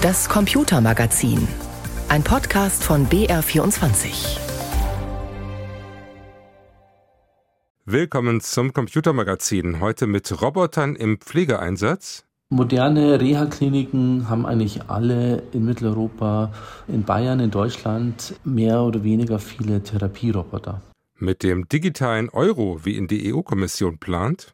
Das 0.00 0.28
Computermagazin. 0.28 1.48
Ein 2.08 2.22
Podcast 2.22 2.84
von 2.84 3.08
BR24. 3.08 4.38
Willkommen 7.84 8.40
zum 8.40 8.72
Computermagazin. 8.72 9.80
Heute 9.80 10.06
mit 10.06 10.40
Robotern 10.40 10.94
im 10.94 11.18
Pflegeeinsatz. 11.18 12.24
Moderne 12.48 13.20
Reha-Kliniken 13.20 14.28
haben 14.28 14.46
eigentlich 14.46 14.82
alle 14.86 15.42
in 15.50 15.64
Mitteleuropa, 15.64 16.52
in 16.86 17.02
Bayern, 17.02 17.40
in 17.40 17.50
Deutschland 17.50 18.36
mehr 18.44 18.82
oder 18.82 19.02
weniger 19.02 19.40
viele 19.40 19.82
Therapieroboter. 19.82 20.80
Mit 21.18 21.42
dem 21.42 21.66
digitalen 21.66 22.28
Euro, 22.28 22.84
wie 22.84 22.96
ihn 22.96 23.08
die 23.08 23.34
EU-Kommission 23.34 23.98
plant. 23.98 24.52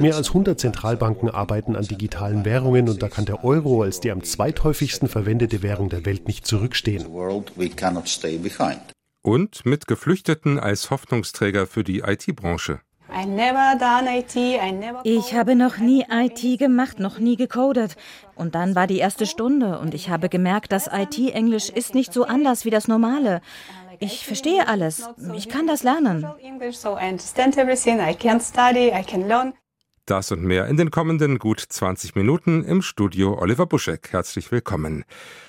Mehr 0.00 0.16
als 0.16 0.28
100 0.28 0.58
Zentralbanken 0.58 1.30
arbeiten 1.30 1.76
an 1.76 1.84
digitalen 1.84 2.44
Währungen 2.44 2.88
und 2.88 3.02
da 3.02 3.08
kann 3.08 3.24
der 3.24 3.44
Euro 3.44 3.82
als 3.82 4.00
die 4.00 4.10
am 4.10 4.24
zweithäufigsten 4.24 5.08
verwendete 5.08 5.62
Währung 5.62 5.88
der 5.88 6.04
Welt 6.04 6.26
nicht 6.26 6.46
zurückstehen. 6.46 7.06
Und 9.22 9.66
mit 9.66 9.86
Geflüchteten 9.86 10.58
als 10.58 10.90
Hoffnungsträger 10.90 11.66
für 11.66 11.84
die 11.84 12.00
IT-Branche. 12.00 12.80
Ich 15.04 15.34
habe 15.34 15.54
noch 15.54 15.78
nie 15.78 16.04
IT 16.10 16.58
gemacht, 16.58 16.98
noch 16.98 17.18
nie 17.18 17.36
gecodet. 17.36 17.96
Und 18.34 18.54
dann 18.54 18.74
war 18.74 18.86
die 18.86 18.98
erste 18.98 19.26
Stunde 19.26 19.78
und 19.78 19.94
ich 19.94 20.10
habe 20.10 20.28
gemerkt, 20.28 20.72
dass 20.72 20.88
IT-Englisch 20.92 21.70
ist 21.70 21.94
nicht 21.94 22.12
so 22.12 22.24
anders 22.24 22.64
wie 22.64 22.70
das 22.70 22.88
normale. 22.88 23.40
Ich 23.98 24.26
verstehe 24.26 24.68
alles. 24.68 25.08
Ich 25.34 25.48
kann 25.48 25.66
das 25.66 25.82
lernen. 25.82 26.26
Das 30.06 30.30
und 30.30 30.42
mehr 30.42 30.66
in 30.66 30.76
den 30.76 30.90
kommenden 30.90 31.38
gut 31.38 31.60
20 31.60 32.14
Minuten 32.14 32.64
im 32.64 32.82
Studio 32.82 33.38
Oliver 33.38 33.66
Buschek. 33.66 34.12
Herzlich 34.12 34.52
willkommen. 34.52 35.04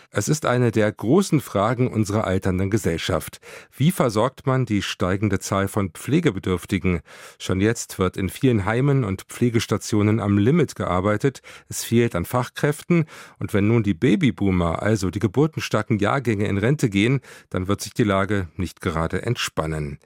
Es 0.09 0.29
ist 0.29 0.45
eine 0.45 0.71
der 0.71 0.89
großen 0.89 1.41
Fragen 1.41 1.89
unserer 1.89 2.23
alternden 2.23 2.69
Gesellschaft. 2.69 3.41
Wie 3.75 3.91
versorgt 3.91 4.47
man 4.47 4.65
die 4.65 4.81
steigende 4.81 5.39
Zahl 5.39 5.67
von 5.67 5.89
Pflegebedürftigen? 5.91 7.01
Schon 7.39 7.59
jetzt 7.59 7.99
wird 7.99 8.15
in 8.15 8.29
vielen 8.29 8.63
Heimen 8.63 9.03
und 9.03 9.23
Pflegestationen 9.23 10.21
am 10.21 10.37
Limit 10.37 10.75
gearbeitet. 10.75 11.41
Es 11.67 11.83
fehlt 11.83 12.15
an 12.15 12.23
Fachkräften. 12.23 13.05
Und 13.39 13.53
wenn 13.53 13.67
nun 13.67 13.83
die 13.83 13.93
Babyboomer, 13.93 14.81
also 14.81 15.09
die 15.09 15.19
geburtenstarken 15.19 15.99
Jahrgänge 15.99 16.47
in 16.47 16.57
Rente 16.57 16.89
gehen, 16.89 17.19
dann 17.49 17.67
wird 17.67 17.81
sich 17.81 17.93
die 17.93 18.03
Lage 18.03 18.47
nicht 18.55 18.79
gerade 18.79 19.23
entspannen. 19.23 19.99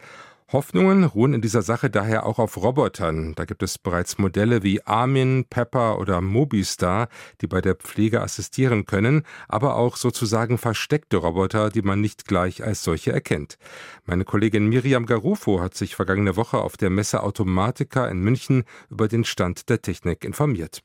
Hoffnungen 0.52 1.06
ruhen 1.06 1.34
in 1.34 1.42
dieser 1.42 1.62
Sache 1.62 1.90
daher 1.90 2.26
auch 2.26 2.38
auf 2.38 2.58
Robotern. 2.58 3.34
Da 3.36 3.46
gibt 3.46 3.64
es 3.64 3.78
bereits 3.78 4.18
Modelle 4.18 4.64
wie 4.64 4.86
Armin, 4.86 5.46
Pepper 5.50 5.98
oder 5.98 6.20
Mobistar, 6.20 7.08
die 7.40 7.48
bei 7.48 7.62
der 7.62 7.76
Pflege 7.76 8.22
assistieren 8.22 8.86
können, 8.86 9.24
aber 9.48 9.76
auch 9.76 9.96
sozusagen 9.96 10.58
versteckte 10.58 11.18
Roboter, 11.18 11.70
die 11.70 11.82
man 11.82 12.02
nicht 12.02 12.28
gleich 12.28 12.64
als 12.64 12.84
solche 12.84 13.14
erkennt. 13.14 13.58
Meine 14.06 14.26
Kollegin 14.26 14.68
Miriam 14.68 15.06
Garufo 15.06 15.62
hat 15.62 15.76
sich 15.76 15.96
vergangene 15.96 16.36
Woche 16.36 16.58
auf 16.58 16.76
der 16.76 16.90
Messe 16.90 17.24
Automatica 17.24 18.08
in 18.08 18.20
München 18.20 18.66
über 18.90 19.08
den 19.08 19.24
Stand 19.24 19.70
der 19.70 19.82
Technik 19.82 20.26
informiert. 20.26 20.82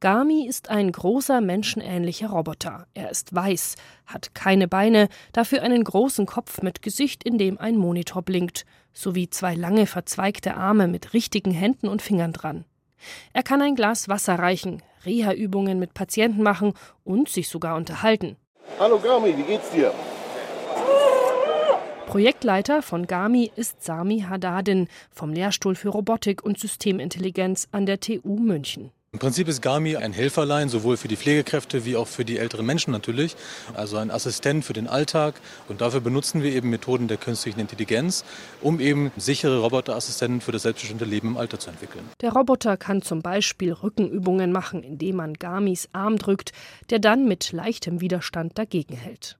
Gami 0.00 0.46
ist 0.46 0.68
ein 0.68 0.92
großer 0.92 1.40
menschenähnlicher 1.40 2.28
Roboter. 2.28 2.86
Er 2.92 3.10
ist 3.10 3.34
weiß, 3.34 3.76
hat 4.04 4.34
keine 4.34 4.68
Beine, 4.68 5.08
dafür 5.32 5.62
einen 5.62 5.82
großen 5.82 6.26
Kopf 6.26 6.60
mit 6.60 6.82
Gesicht, 6.82 7.24
in 7.24 7.38
dem 7.38 7.56
ein 7.56 7.78
Monitor 7.78 8.20
blinkt, 8.20 8.66
sowie 8.92 9.30
zwei 9.30 9.54
lange 9.54 9.86
verzweigte 9.86 10.54
Arme 10.54 10.86
mit 10.86 11.14
richtigen 11.14 11.50
Händen 11.50 11.88
und 11.88 12.02
Fingern 12.02 12.34
dran. 12.34 12.66
Er 13.32 13.42
kann 13.42 13.62
ein 13.62 13.74
Glas 13.74 14.06
Wasser 14.06 14.34
reichen, 14.38 14.82
Reha-Übungen 15.06 15.78
mit 15.78 15.94
Patienten 15.94 16.42
machen 16.42 16.74
und 17.02 17.30
sich 17.30 17.48
sogar 17.48 17.76
unterhalten. 17.76 18.36
Hallo 18.78 18.98
Gami, 18.98 19.34
wie 19.34 19.44
geht's 19.44 19.70
dir? 19.70 19.94
Projektleiter 22.06 22.82
von 22.82 23.06
Gami 23.06 23.50
ist 23.56 23.82
Sami 23.82 24.26
Haddadin 24.28 24.88
vom 25.10 25.32
Lehrstuhl 25.32 25.74
für 25.74 25.88
Robotik 25.88 26.44
und 26.44 26.58
Systemintelligenz 26.58 27.68
an 27.72 27.86
der 27.86 27.98
TU 27.98 28.38
München. 28.38 28.90
Im 29.16 29.20
Prinzip 29.20 29.48
ist 29.48 29.62
Gami 29.62 29.96
ein 29.96 30.12
Helferlein, 30.12 30.68
sowohl 30.68 30.98
für 30.98 31.08
die 31.08 31.16
Pflegekräfte 31.16 31.86
wie 31.86 31.96
auch 31.96 32.06
für 32.06 32.26
die 32.26 32.36
älteren 32.36 32.66
Menschen 32.66 32.90
natürlich. 32.90 33.34
Also 33.72 33.96
ein 33.96 34.10
Assistent 34.10 34.62
für 34.62 34.74
den 34.74 34.88
Alltag. 34.88 35.40
Und 35.70 35.80
dafür 35.80 36.00
benutzen 36.02 36.42
wir 36.42 36.52
eben 36.52 36.68
Methoden 36.68 37.08
der 37.08 37.16
künstlichen 37.16 37.58
Intelligenz, 37.58 38.26
um 38.60 38.78
eben 38.78 39.10
sichere 39.16 39.60
Roboterassistenten 39.60 40.42
für 40.42 40.52
das 40.52 40.64
selbstbestimmte 40.64 41.06
Leben 41.06 41.28
im 41.28 41.38
Alter 41.38 41.58
zu 41.58 41.70
entwickeln. 41.70 42.04
Der 42.20 42.34
Roboter 42.34 42.76
kann 42.76 43.00
zum 43.00 43.22
Beispiel 43.22 43.72
Rückenübungen 43.72 44.52
machen, 44.52 44.82
indem 44.82 45.16
man 45.16 45.32
Gamis 45.32 45.88
Arm 45.94 46.18
drückt, 46.18 46.52
der 46.90 46.98
dann 46.98 47.26
mit 47.26 47.52
leichtem 47.52 48.02
Widerstand 48.02 48.58
dagegen 48.58 48.96
hält. 48.96 49.38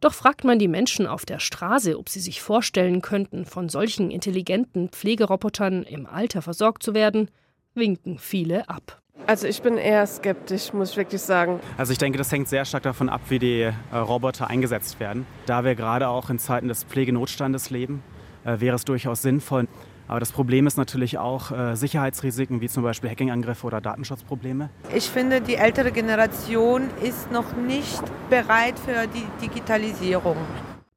Doch 0.00 0.14
fragt 0.14 0.44
man 0.44 0.58
die 0.58 0.66
Menschen 0.66 1.06
auf 1.06 1.26
der 1.26 1.40
Straße, 1.40 1.98
ob 1.98 2.08
sie 2.08 2.20
sich 2.20 2.40
vorstellen 2.40 3.02
könnten, 3.02 3.44
von 3.44 3.68
solchen 3.68 4.10
intelligenten 4.10 4.88
Pflegerobotern 4.88 5.82
im 5.82 6.06
Alter 6.06 6.40
versorgt 6.40 6.82
zu 6.82 6.94
werden, 6.94 7.30
winken 7.74 8.18
viele 8.18 8.68
ab. 8.68 9.00
Also 9.26 9.46
ich 9.46 9.60
bin 9.60 9.76
eher 9.76 10.06
skeptisch, 10.06 10.72
muss 10.72 10.92
ich 10.92 10.96
wirklich 10.96 11.20
sagen. 11.20 11.60
Also 11.76 11.92
ich 11.92 11.98
denke, 11.98 12.16
das 12.16 12.32
hängt 12.32 12.48
sehr 12.48 12.64
stark 12.64 12.84
davon 12.84 13.08
ab, 13.08 13.20
wie 13.28 13.38
die 13.38 13.60
äh, 13.60 13.96
Roboter 13.96 14.48
eingesetzt 14.48 15.00
werden. 15.00 15.26
Da 15.46 15.64
wir 15.64 15.74
gerade 15.74 16.08
auch 16.08 16.30
in 16.30 16.38
Zeiten 16.38 16.68
des 16.68 16.84
Pflegenotstandes 16.84 17.70
leben, 17.70 18.02
äh, 18.44 18.60
wäre 18.60 18.76
es 18.76 18.84
durchaus 18.84 19.20
sinnvoll. 19.22 19.68
Aber 20.06 20.20
das 20.20 20.32
Problem 20.32 20.66
ist 20.66 20.78
natürlich 20.78 21.18
auch 21.18 21.50
äh, 21.50 21.76
Sicherheitsrisiken 21.76 22.62
wie 22.62 22.68
zum 22.68 22.82
Beispiel 22.82 23.10
Hackingangriffe 23.10 23.66
oder 23.66 23.82
Datenschutzprobleme. 23.82 24.70
Ich 24.94 25.10
finde, 25.10 25.42
die 25.42 25.56
ältere 25.56 25.92
Generation 25.92 26.88
ist 27.02 27.30
noch 27.30 27.54
nicht 27.54 28.02
bereit 28.30 28.78
für 28.78 29.06
die 29.06 29.26
Digitalisierung. 29.46 30.36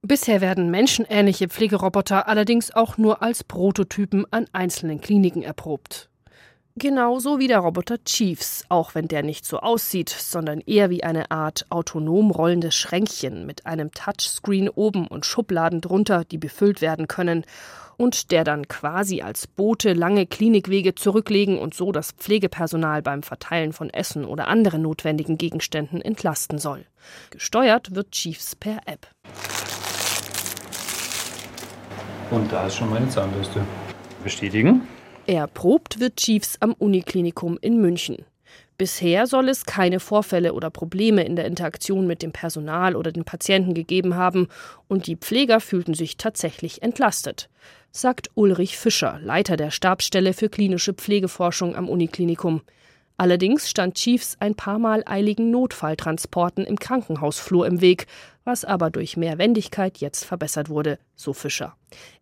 Bisher 0.03 0.39
werden 0.39 0.71
menschenähnliche 0.71 1.49
Pflegeroboter 1.49 2.27
allerdings 2.29 2.73
auch 2.73 2.97
nur 2.97 3.21
als 3.21 3.43
Prototypen 3.43 4.25
an 4.31 4.45
einzelnen 4.53 5.01
Kliniken 5.01 5.43
erprobt. 5.43 6.10
Genauso 6.77 7.37
wie 7.37 7.47
der 7.47 7.59
Roboter 7.59 8.01
Chiefs, 8.05 8.63
auch 8.69 8.95
wenn 8.95 9.09
der 9.09 9.23
nicht 9.23 9.45
so 9.45 9.59
aussieht, 9.59 10.09
sondern 10.09 10.61
eher 10.61 10.89
wie 10.89 11.03
eine 11.03 11.29
Art 11.29 11.65
autonom 11.69 12.31
rollendes 12.31 12.75
Schränkchen 12.75 13.45
mit 13.45 13.65
einem 13.65 13.91
Touchscreen 13.91 14.69
oben 14.69 15.05
und 15.07 15.25
Schubladen 15.25 15.81
drunter, 15.81 16.23
die 16.23 16.37
befüllt 16.37 16.81
werden 16.81 17.09
können 17.09 17.45
und 17.97 18.31
der 18.31 18.45
dann 18.45 18.69
quasi 18.69 19.21
als 19.21 19.47
Bote 19.47 19.91
lange 19.91 20.25
Klinikwege 20.25 20.95
zurücklegen 20.95 21.59
und 21.59 21.73
so 21.73 21.91
das 21.91 22.13
Pflegepersonal 22.13 23.01
beim 23.01 23.21
Verteilen 23.21 23.73
von 23.73 23.89
Essen 23.89 24.23
oder 24.23 24.47
anderen 24.47 24.81
notwendigen 24.81 25.37
Gegenständen 25.37 26.01
entlasten 26.01 26.57
soll. 26.57 26.85
Gesteuert 27.31 27.93
wird 27.93 28.11
Chiefs 28.11 28.55
per 28.55 28.79
App. 28.85 29.07
Und 32.31 32.49
da 32.51 32.67
ist 32.67 32.77
schon 32.77 32.89
meine 32.89 33.09
Zahnbürste. 33.09 33.61
Bestätigen. 34.23 34.87
Erprobt 35.27 35.99
wird 35.99 36.17
Chiefs 36.17 36.57
am 36.61 36.73
Uniklinikum 36.73 37.59
in 37.61 37.79
München. 37.79 38.25
Bisher 38.77 39.27
soll 39.27 39.49
es 39.49 39.65
keine 39.65 39.99
Vorfälle 39.99 40.53
oder 40.53 40.71
Probleme 40.71 41.23
in 41.23 41.35
der 41.35 41.45
Interaktion 41.45 42.07
mit 42.07 42.23
dem 42.23 42.31
Personal 42.31 42.95
oder 42.95 43.11
den 43.11 43.23
Patienten 43.23 43.75
gegeben 43.75 44.15
haben 44.15 44.47
und 44.87 45.05
die 45.05 45.15
Pfleger 45.15 45.59
fühlten 45.59 45.93
sich 45.93 46.17
tatsächlich 46.17 46.81
entlastet, 46.81 47.49
sagt 47.91 48.31
Ulrich 48.33 48.79
Fischer, 48.79 49.19
Leiter 49.21 49.57
der 49.57 49.69
Stabsstelle 49.69 50.33
für 50.33 50.49
klinische 50.49 50.93
Pflegeforschung 50.93 51.75
am 51.75 51.87
Uniklinikum. 51.87 52.61
Allerdings 53.21 53.69
stand 53.69 53.93
Chiefs 53.93 54.35
ein 54.39 54.55
paar 54.55 54.79
Mal 54.79 55.03
eiligen 55.05 55.51
Notfalltransporten 55.51 56.65
im 56.65 56.79
Krankenhausflur 56.79 57.67
im 57.67 57.79
Weg, 57.79 58.07
was 58.45 58.65
aber 58.65 58.89
durch 58.89 59.15
mehr 59.15 59.37
Wendigkeit 59.37 59.99
jetzt 59.99 60.25
verbessert 60.25 60.69
wurde, 60.69 60.97
so 61.15 61.31
Fischer. 61.31 61.75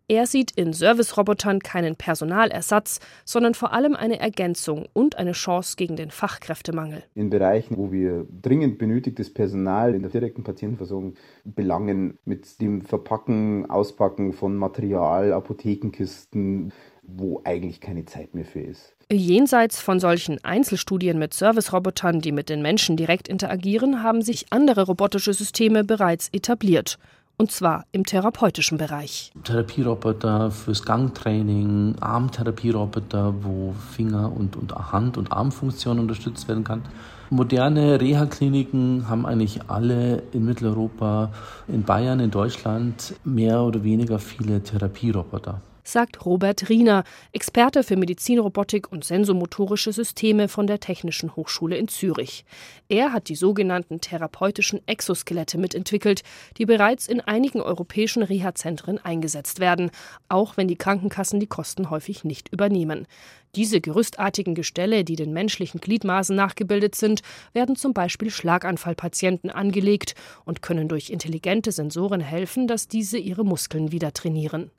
Er 0.09 0.26
sieht 0.26 0.52
in 0.52 0.74
Servicerobotern 0.74 1.59
keinen 1.59 1.96
Personalersatz, 1.96 3.00
sondern 3.26 3.54
vor 3.54 3.74
allem 3.74 3.96
eine 3.96 4.20
Ergänzung 4.20 4.88
und 4.92 5.18
eine 5.18 5.34
Chance 5.34 5.76
gegen 5.78 5.96
den 5.96 6.09
Fachkräftemangel. 6.09 7.03
In 7.14 7.29
Bereichen, 7.29 7.78
wo 7.78 7.91
wir 7.91 8.26
dringend 8.41 8.79
benötigtes 8.79 9.32
Personal 9.32 9.94
in 9.94 10.02
der 10.02 10.09
direkten 10.09 10.44
Patientenversorgung 10.44 11.14
belangen, 11.46 12.18
mit 12.26 12.59
dem 12.59 12.82
Verpacken, 12.82 13.70
Auspacken 13.70 14.34
von 14.34 14.58
Material, 14.58 15.32
Apothekenkisten, 15.32 16.73
wo 17.16 17.41
eigentlich 17.44 17.82
keine 17.82 18.06
Zeit 18.06 18.34
mehr 18.35 18.46
für 18.46 18.61
ist. 18.61 18.96
Jenseits 19.11 19.79
von 19.79 20.00
solchen 20.00 20.44
Einzelstudien 20.44 21.17
mit 21.17 21.34
Servicerobotern, 21.34 22.22
die 22.22 22.32
mit 22.32 22.50
den 22.50 22.61
Menschen 22.61 22.96
direkt 22.96 23.28
interagieren, 23.28 24.03
haben 24.03 24.22
sich 24.22 24.47
andere 24.52 24.84
robotische 24.84 25.34
Systeme 25.34 25.84
bereits 25.84 26.29
etabliert 26.32 27.00
und 27.40 27.52
zwar 27.52 27.85
im 27.94 28.06
therapeutischen 28.06 28.78
Bereich. 28.78 29.32
Therapieroboter 29.46 30.52
fürs 30.52 30.84
Gangtraining, 30.84 31.96
Armtherapieroboter, 32.02 33.34
wo 33.41 33.73
Finger- 33.96 34.32
und, 34.35 34.58
und 34.58 34.76
Hand- 34.76 35.17
und 35.17 35.32
Armfunktion 35.32 36.00
unterstützt 36.00 36.50
werden 36.50 36.66
kann. 36.66 36.84
Moderne 37.29 38.02
Reha-Kliniken 38.02 39.08
haben 39.08 39.26
eigentlich 39.26 39.61
alle 39.70 40.23
in 40.34 40.46
Mitteleuropa, 40.46 41.32
in 41.67 41.84
Bayern, 41.84 42.20
in 42.20 42.32
Deutschland 42.32 43.16
mehr 43.23 43.61
oder 43.61 43.84
weniger 43.84 44.20
viele 44.20 44.61
Therapieroboter. 44.61 45.61
Sagt 45.84 46.26
Robert 46.26 46.70
Riener, 46.70 47.03
Experte 47.31 47.84
für 47.84 47.96
Medizinrobotik 47.96 48.91
und 48.91 49.03
sensomotorische 49.03 49.91
Systeme 49.91 50.47
von 50.47 50.67
der 50.67 50.79
Technischen 50.79 51.35
Hochschule 51.35 51.78
in 51.78 51.87
Zürich. 51.87 52.46
Er 52.87 53.14
hat 53.14 53.29
die 53.29 53.35
sogenannten 53.35 54.02
therapeutischen 54.02 54.81
Exoskelette 54.87 55.58
mitentwickelt, 55.58 56.23
die 56.58 56.66
bereits 56.66 57.08
in 57.08 57.22
einigen 57.22 57.61
europäischen 57.61 58.23
Reha-Zentren 58.23 58.97
eingesetzt 58.97 59.59
werden, 59.59 59.91
auch 60.28 60.58
wenn 60.58 60.67
die 60.67 60.78
Krankenkassen 60.78 61.40
die 61.40 61.47
Kosten 61.47 61.90
häufig 61.90 62.23
nicht 62.23 62.49
übernehmen. 62.49 63.08
Diese 63.55 63.82
gerüstartigen 63.82 64.53
Gestelle, 64.53 65.03
die 65.03 65.16
den 65.16 65.34
menschlichen 65.34 65.82
Gliedmaßen 65.82 66.35
nachgebildet 66.35 66.93
sind, 66.93 67.22
werden 67.53 67.75
zum 67.75 67.93
Beispiel 67.93 68.29
Schlaganfallpatienten 68.29 69.49
angelegt 69.49 70.14
und 70.46 70.61
können 70.61 70.87
durch 70.87 71.09
intelligente 71.09 71.72
Sensoren 71.72 72.22
helfen, 72.22 72.67
dass 72.67 72.87
diese 72.87 73.17
ihre 73.17 73.43
Muskeln 73.43 73.91
wieder 73.91 74.14
trainieren. 74.14 74.70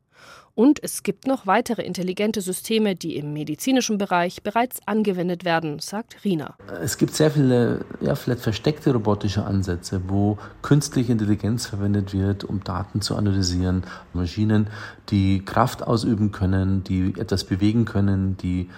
Und 0.54 0.82
es 0.82 1.02
gibt 1.02 1.26
noch 1.26 1.46
weitere 1.46 1.82
intelligente 1.82 2.40
Systeme, 2.40 2.96
die 2.96 3.16
im 3.16 3.32
medizinischen 3.32 3.98
Bereich 3.98 4.42
bereits 4.42 4.80
angewendet 4.86 5.44
werden, 5.44 5.78
sagt 5.78 6.24
Rina. 6.24 6.56
Es 6.82 6.98
gibt 6.98 7.14
sehr 7.14 7.30
viele, 7.30 7.84
ja, 8.00 8.14
vielleicht 8.14 8.42
versteckte 8.42 8.92
robotische 8.92 9.44
Ansätze, 9.44 10.02
wo 10.08 10.38
künstliche 10.62 11.12
Intelligenz 11.12 11.66
verwendet 11.66 12.12
wird, 12.12 12.44
um 12.44 12.62
Daten 12.64 13.00
zu 13.00 13.16
analysieren. 13.16 13.84
Maschinen, 14.12 14.68
die 15.08 15.44
Kraft 15.44 15.82
ausüben 15.82 16.32
können, 16.32 16.84
die 16.84 17.14
etwas 17.18 17.44
bewegen 17.44 17.84
können, 17.84 18.36
die 18.36 18.68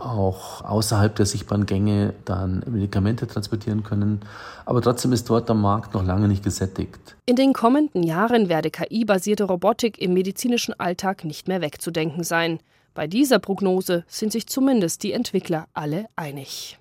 auch 0.00 0.64
außerhalb 0.64 1.14
der 1.14 1.26
sichtbaren 1.26 1.66
Gänge 1.66 2.14
dann 2.24 2.64
Medikamente 2.68 3.26
transportieren 3.26 3.82
können. 3.82 4.20
Aber 4.66 4.80
trotzdem 4.82 5.12
ist 5.12 5.28
dort 5.28 5.48
der 5.48 5.56
Markt 5.56 5.94
noch 5.94 6.04
lange 6.04 6.28
nicht 6.28 6.42
gesättigt. 6.42 7.16
In 7.26 7.36
den 7.36 7.52
kommenden 7.52 8.02
Jahren 8.02 8.48
werde 8.48 8.70
KI-basierte 8.70 9.44
Robotik 9.44 10.00
im 10.00 10.14
medizinischen 10.14 10.78
Alltag 10.78 11.23
nicht 11.24 11.48
mehr 11.48 11.60
wegzudenken 11.60 12.24
sein. 12.24 12.60
Bei 12.94 13.06
dieser 13.06 13.38
Prognose 13.38 14.04
sind 14.06 14.32
sich 14.32 14.46
zumindest 14.46 15.02
die 15.02 15.12
Entwickler 15.12 15.66
alle 15.74 16.06
einig. 16.16 16.78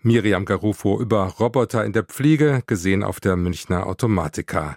Miriam 0.00 0.44
Garufo 0.44 1.00
über 1.00 1.34
Roboter 1.40 1.84
in 1.84 1.92
der 1.92 2.04
Pflege, 2.04 2.62
gesehen 2.66 3.02
auf 3.02 3.18
der 3.20 3.36
Münchner 3.36 3.86
Automatika. 3.86 4.76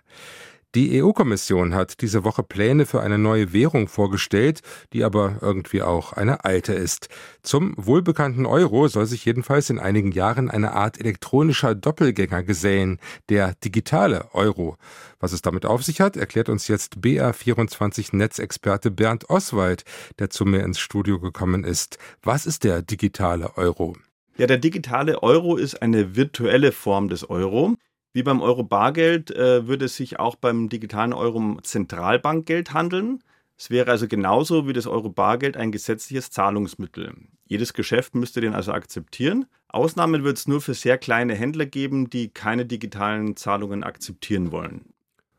Die 0.75 1.01
EU-Kommission 1.01 1.73
hat 1.73 1.99
diese 2.01 2.23
Woche 2.23 2.43
Pläne 2.43 2.85
für 2.85 3.01
eine 3.01 3.17
neue 3.17 3.53
Währung 3.53 3.87
vorgestellt, 3.87 4.61
die 4.93 5.03
aber 5.03 5.39
irgendwie 5.41 5.81
auch 5.81 6.13
eine 6.13 6.45
alte 6.45 6.73
ist. 6.73 7.09
Zum 7.41 7.73
wohlbekannten 7.75 8.45
Euro 8.45 8.87
soll 8.87 9.07
sich 9.07 9.25
jedenfalls 9.25 9.71
in 9.71 9.79
einigen 9.79 10.11
Jahren 10.11 10.51
eine 10.51 10.73
Art 10.73 10.99
elektronischer 10.99 11.73
Doppelgänger 11.73 12.43
gesellen, 12.43 12.99
der 13.29 13.55
digitale 13.63 14.29
Euro. 14.35 14.77
Was 15.19 15.33
es 15.33 15.41
damit 15.41 15.65
auf 15.65 15.83
sich 15.83 16.01
hat, 16.01 16.15
erklärt 16.15 16.49
uns 16.49 16.67
jetzt 16.67 16.97
BR24 16.97 18.15
Netzexperte 18.15 18.91
Bernd 18.91 19.27
Oswald, 19.27 19.85
der 20.19 20.29
zu 20.29 20.45
mir 20.45 20.63
ins 20.63 20.77
Studio 20.77 21.19
gekommen 21.19 21.63
ist. 21.63 21.97
Was 22.21 22.45
ist 22.45 22.63
der 22.63 22.83
digitale 22.83 23.57
Euro? 23.57 23.95
Ja, 24.37 24.45
der 24.45 24.59
digitale 24.59 25.23
Euro 25.23 25.57
ist 25.57 25.81
eine 25.81 26.15
virtuelle 26.15 26.71
Form 26.71 27.09
des 27.09 27.27
Euro. 27.27 27.75
Wie 28.19 28.23
beim 28.23 28.41
Euro-Bargeld 28.41 29.31
äh, 29.31 29.65
würde 29.65 29.85
es 29.85 29.95
sich 29.95 30.19
auch 30.19 30.35
beim 30.35 30.67
digitalen 30.67 31.13
Euro 31.13 31.37
um 31.37 31.63
Zentralbankgeld 31.63 32.73
handeln. 32.73 33.23
Es 33.57 33.69
wäre 33.69 33.89
also 33.91 34.09
genauso 34.09 34.67
wie 34.67 34.73
das 34.73 34.87
Euro-Bargeld 34.87 35.55
ein 35.55 35.71
gesetzliches 35.71 36.29
Zahlungsmittel. 36.29 37.13
Jedes 37.45 37.73
Geschäft 37.73 38.15
müsste 38.15 38.41
den 38.41 38.53
also 38.53 38.73
akzeptieren. 38.73 39.45
Ausnahmen 39.69 40.25
wird 40.25 40.37
es 40.37 40.49
nur 40.49 40.59
für 40.59 40.73
sehr 40.73 40.97
kleine 40.97 41.33
Händler 41.33 41.65
geben, 41.65 42.09
die 42.09 42.27
keine 42.27 42.65
digitalen 42.65 43.37
Zahlungen 43.37 43.85
akzeptieren 43.85 44.51
wollen. 44.51 44.81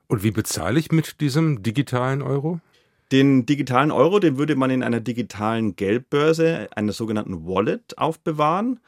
Und 0.07 0.23
wie 0.23 0.31
bezahle 0.31 0.81
ich 0.81 0.91
mit 0.91 1.21
diesem 1.21 1.63
digitalen 1.63 2.23
Euro? 2.23 2.61
Den 3.13 3.45
digitalen 3.45 3.91
Euro, 3.91 4.21
den 4.21 4.39
würde 4.39 4.57
man 4.57 4.71
in 4.71 4.83
einer 4.83 5.01
digitalen 5.01 5.77
Geldbörse, 5.77 6.69
einer 6.75 6.93
sogenannten 6.93 7.47
Wallet, 7.47 7.99
aufbewahren. 7.99 8.81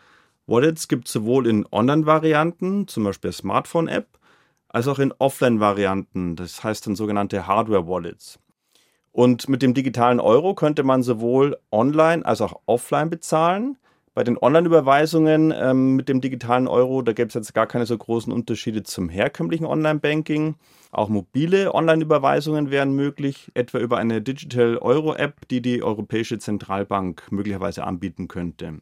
Wallets 0.47 0.89
gibt 0.89 1.07
es 1.07 1.13
sowohl 1.13 1.47
in 1.47 1.67
Online-Varianten, 1.71 2.89
zum 2.89 3.05
Beispiel 3.05 3.33
Smartphone-App, 3.33 4.19
als 4.69 4.89
auch 4.89 4.99
in 4.99 5.13
Offline-Varianten, 5.19 6.37
das 6.37 6.65
heißt 6.65 6.87
dann 6.87 6.97
sogenannte 6.97 7.47
Hardware-Wallets. 7.47 8.39
Und 9.13 9.49
mit 9.49 9.63
dem 9.63 9.75
digitalen 9.75 10.21
Euro 10.21 10.55
könnte 10.55 10.83
man 10.83 11.03
sowohl 11.03 11.59
online 11.71 12.25
als 12.25 12.41
auch 12.41 12.63
offline 12.67 13.11
bezahlen. 13.11 13.77
Bei 14.15 14.25
den 14.25 14.37
Online-Überweisungen 14.37 15.55
ähm, 15.57 15.97
mit 15.97 16.09
dem 16.09 16.21
digitalen 16.21 16.67
Euro, 16.67 17.03
da 17.03 17.13
gäbe 17.13 17.29
es 17.29 17.35
jetzt 17.35 17.55
gar 17.55 17.67
keine 17.67 17.87
so 17.87 17.97
großen 17.97 18.33
Unterschiede 18.33 18.83
zum 18.83 19.09
herkömmlichen 19.09 19.65
Online-Banking. 19.65 20.57
Auch 20.91 21.09
mobile 21.09 21.75
Online-Überweisungen 21.75 22.71
wären 22.71 22.95
möglich, 22.95 23.51
etwa 23.55 23.79
über 23.79 23.99
eine 23.99 24.21
Digital 24.21 24.77
Euro-App, 24.79 25.49
die 25.49 25.63
die 25.63 25.83
Europäische 25.83 26.39
Zentralbank 26.39 27.31
möglicherweise 27.31 27.85
anbieten 27.85 28.29
könnte. 28.29 28.81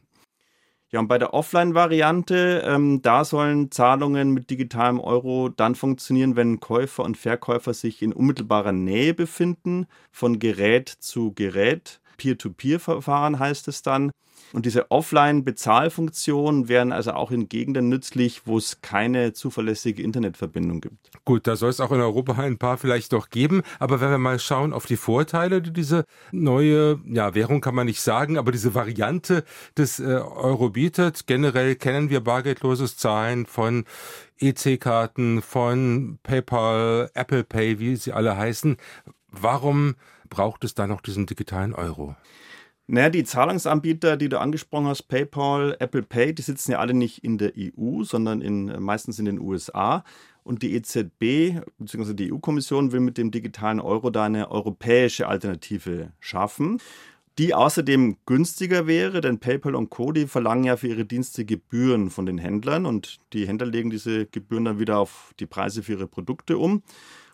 Ja, 0.92 0.98
und 0.98 1.06
bei 1.06 1.18
der 1.18 1.34
Offline-Variante, 1.34 2.64
ähm, 2.66 3.00
da 3.00 3.24
sollen 3.24 3.70
Zahlungen 3.70 4.30
mit 4.30 4.50
digitalem 4.50 4.98
Euro 4.98 5.48
dann 5.48 5.76
funktionieren, 5.76 6.34
wenn 6.34 6.58
Käufer 6.58 7.04
und 7.04 7.16
Verkäufer 7.16 7.74
sich 7.74 8.02
in 8.02 8.12
unmittelbarer 8.12 8.72
Nähe 8.72 9.14
befinden, 9.14 9.86
von 10.10 10.40
Gerät 10.40 10.88
zu 10.88 11.32
Gerät. 11.32 12.00
Peer-to-Peer-Verfahren 12.20 13.38
heißt 13.38 13.66
es 13.68 13.80
dann. 13.80 14.10
Und 14.52 14.66
diese 14.66 14.90
Offline-Bezahlfunktionen 14.90 16.68
wären 16.68 16.92
also 16.92 17.12
auch 17.12 17.30
in 17.30 17.48
Gegenden 17.48 17.88
nützlich, 17.88 18.42
wo 18.46 18.58
es 18.58 18.80
keine 18.82 19.32
zuverlässige 19.32 20.02
Internetverbindung 20.02 20.80
gibt. 20.80 21.10
Gut, 21.24 21.46
da 21.46 21.54
soll 21.56 21.70
es 21.70 21.80
auch 21.80 21.92
in 21.92 22.00
Europa 22.00 22.32
ein 22.32 22.58
paar 22.58 22.76
vielleicht 22.76 23.12
doch 23.12 23.30
geben. 23.30 23.62
Aber 23.78 24.00
wenn 24.00 24.10
wir 24.10 24.18
mal 24.18 24.38
schauen 24.38 24.72
auf 24.72 24.86
die 24.86 24.96
Vorteile, 24.96 25.62
die 25.62 25.72
diese 25.72 26.04
neue, 26.32 27.00
ja, 27.06 27.34
Währung 27.34 27.60
kann 27.60 27.74
man 27.74 27.86
nicht 27.86 28.00
sagen, 28.02 28.36
aber 28.36 28.50
diese 28.50 28.74
Variante 28.74 29.44
des 29.78 30.00
äh, 30.00 30.04
Euro 30.04 30.70
bietet. 30.70 31.26
Generell 31.26 31.76
kennen 31.76 32.10
wir 32.10 32.20
bargeldloses 32.20 32.96
Zahlen 32.96 33.46
von 33.46 33.84
EC-Karten, 34.40 35.42
von 35.42 36.18
PayPal, 36.22 37.10
Apple 37.14 37.44
Pay, 37.44 37.78
wie 37.78 37.94
sie 37.94 38.12
alle 38.12 38.36
heißen. 38.36 38.76
Warum 39.28 39.94
braucht 40.30 40.64
es 40.64 40.74
da 40.74 40.86
noch 40.86 41.02
diesen 41.02 41.26
digitalen 41.26 41.74
Euro? 41.74 42.16
Naja, 42.92 43.08
die 43.08 43.22
Zahlungsanbieter, 43.22 44.16
die 44.16 44.28
du 44.28 44.40
angesprochen 44.40 44.86
hast, 44.88 45.04
PayPal, 45.04 45.76
Apple 45.78 46.02
Pay, 46.02 46.34
die 46.34 46.42
sitzen 46.42 46.72
ja 46.72 46.78
alle 46.78 46.92
nicht 46.92 47.22
in 47.22 47.38
der 47.38 47.52
EU, 47.56 48.02
sondern 48.02 48.40
in, 48.40 48.82
meistens 48.82 49.20
in 49.20 49.26
den 49.26 49.38
USA. 49.38 50.02
Und 50.42 50.62
die 50.62 50.74
EZB 50.74 51.60
bzw. 51.78 52.14
die 52.14 52.32
EU-Kommission 52.32 52.90
will 52.90 52.98
mit 52.98 53.16
dem 53.16 53.30
digitalen 53.30 53.78
Euro 53.78 54.10
da 54.10 54.24
eine 54.24 54.50
europäische 54.50 55.28
Alternative 55.28 56.10
schaffen, 56.18 56.80
die 57.38 57.54
außerdem 57.54 58.16
günstiger 58.26 58.88
wäre, 58.88 59.20
denn 59.20 59.38
PayPal 59.38 59.76
und 59.76 59.90
Co. 59.90 60.12
verlangen 60.26 60.64
ja 60.64 60.76
für 60.76 60.88
ihre 60.88 61.04
Dienste 61.04 61.44
Gebühren 61.44 62.10
von 62.10 62.26
den 62.26 62.38
Händlern 62.38 62.86
und 62.86 63.20
die 63.32 63.46
Händler 63.46 63.66
legen 63.66 63.90
diese 63.90 64.26
Gebühren 64.26 64.64
dann 64.64 64.80
wieder 64.80 64.98
auf 64.98 65.32
die 65.38 65.46
Preise 65.46 65.84
für 65.84 65.92
ihre 65.92 66.08
Produkte 66.08 66.58
um. 66.58 66.82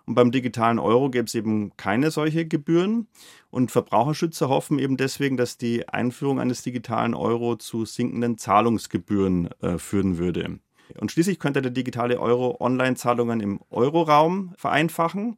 Und 0.07 0.15
beim 0.15 0.31
digitalen 0.31 0.79
Euro 0.79 1.11
gäbe 1.11 1.27
es 1.27 1.35
eben 1.35 1.77
keine 1.77 2.13
solche 2.13 2.47
Gebühren. 2.47 3.09
Und 3.51 3.73
Verbraucherschützer 3.73 4.49
hoffen 4.49 4.79
eben 4.79 4.97
deswegen, 4.97 5.37
dass 5.37 5.59
die 5.59 5.89
Einführung 5.89 6.39
eines 6.39 6.63
digitalen 6.63 7.15
Euro 7.15 7.57
zu 7.57 7.85
sinkenden 7.85 8.39
Zahlungsgebühren 8.39 9.51
äh, 9.61 9.79
führen 9.79 10.19
würde. 10.19 10.61
Und 11.01 11.11
schließlich 11.11 11.41
könnte 11.41 11.61
der 11.61 11.73
digitale 11.73 12.21
Euro 12.21 12.57
Online-Zahlungen 12.61 13.41
im 13.41 13.61
Euroraum 13.71 14.55
vereinfachen. 14.57 15.37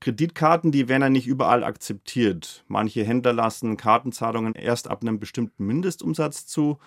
Kreditkarten, 0.00 0.70
die 0.70 0.88
werden 0.88 1.02
ja 1.02 1.10
nicht 1.10 1.26
überall 1.26 1.64
akzeptiert. 1.64 2.64
Manche 2.68 3.04
Händler 3.04 3.32
lassen 3.32 3.76
Kartenzahlungen 3.76 4.54
erst 4.54 4.88
ab 4.88 5.02
einem 5.02 5.18
bestimmten 5.18 5.66
Mindestumsatz 5.66 6.46
zu. 6.46 6.78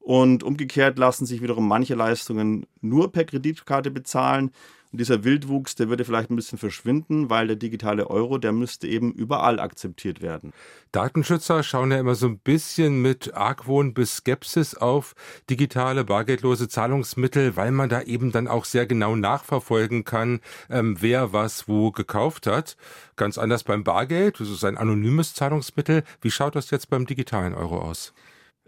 Und 0.00 0.42
umgekehrt 0.42 0.98
lassen 0.98 1.26
sich 1.26 1.42
wiederum 1.42 1.68
manche 1.68 1.94
Leistungen 1.94 2.66
nur 2.80 3.12
per 3.12 3.24
Kreditkarte 3.24 3.90
bezahlen. 3.90 4.50
Und 4.92 5.00
dieser 5.00 5.22
Wildwuchs, 5.22 5.76
der 5.76 5.88
würde 5.88 6.04
vielleicht 6.04 6.30
ein 6.30 6.36
bisschen 6.36 6.58
verschwinden, 6.58 7.30
weil 7.30 7.46
der 7.46 7.56
digitale 7.56 8.10
Euro, 8.10 8.38
der 8.38 8.50
müsste 8.50 8.88
eben 8.88 9.12
überall 9.12 9.60
akzeptiert 9.60 10.20
werden. 10.20 10.52
Datenschützer 10.90 11.62
schauen 11.62 11.92
ja 11.92 11.98
immer 12.00 12.16
so 12.16 12.26
ein 12.26 12.38
bisschen 12.38 13.00
mit 13.00 13.32
Argwohn 13.34 13.94
bis 13.94 14.16
Skepsis 14.16 14.74
auf 14.74 15.14
digitale 15.48 16.04
bargeldlose 16.04 16.68
Zahlungsmittel, 16.68 17.54
weil 17.54 17.70
man 17.70 17.88
da 17.88 18.02
eben 18.02 18.32
dann 18.32 18.48
auch 18.48 18.64
sehr 18.64 18.86
genau 18.86 19.14
nachverfolgen 19.14 20.04
kann, 20.04 20.40
ähm, 20.68 20.96
wer 20.98 21.32
was 21.32 21.68
wo 21.68 21.92
gekauft 21.92 22.48
hat. 22.48 22.76
Ganz 23.14 23.38
anders 23.38 23.62
beim 23.62 23.84
Bargeld, 23.84 24.40
das 24.40 24.48
ist 24.48 24.64
ein 24.64 24.76
anonymes 24.76 25.34
Zahlungsmittel. 25.34 26.02
Wie 26.20 26.32
schaut 26.32 26.56
das 26.56 26.70
jetzt 26.70 26.90
beim 26.90 27.06
digitalen 27.06 27.54
Euro 27.54 27.78
aus? 27.78 28.12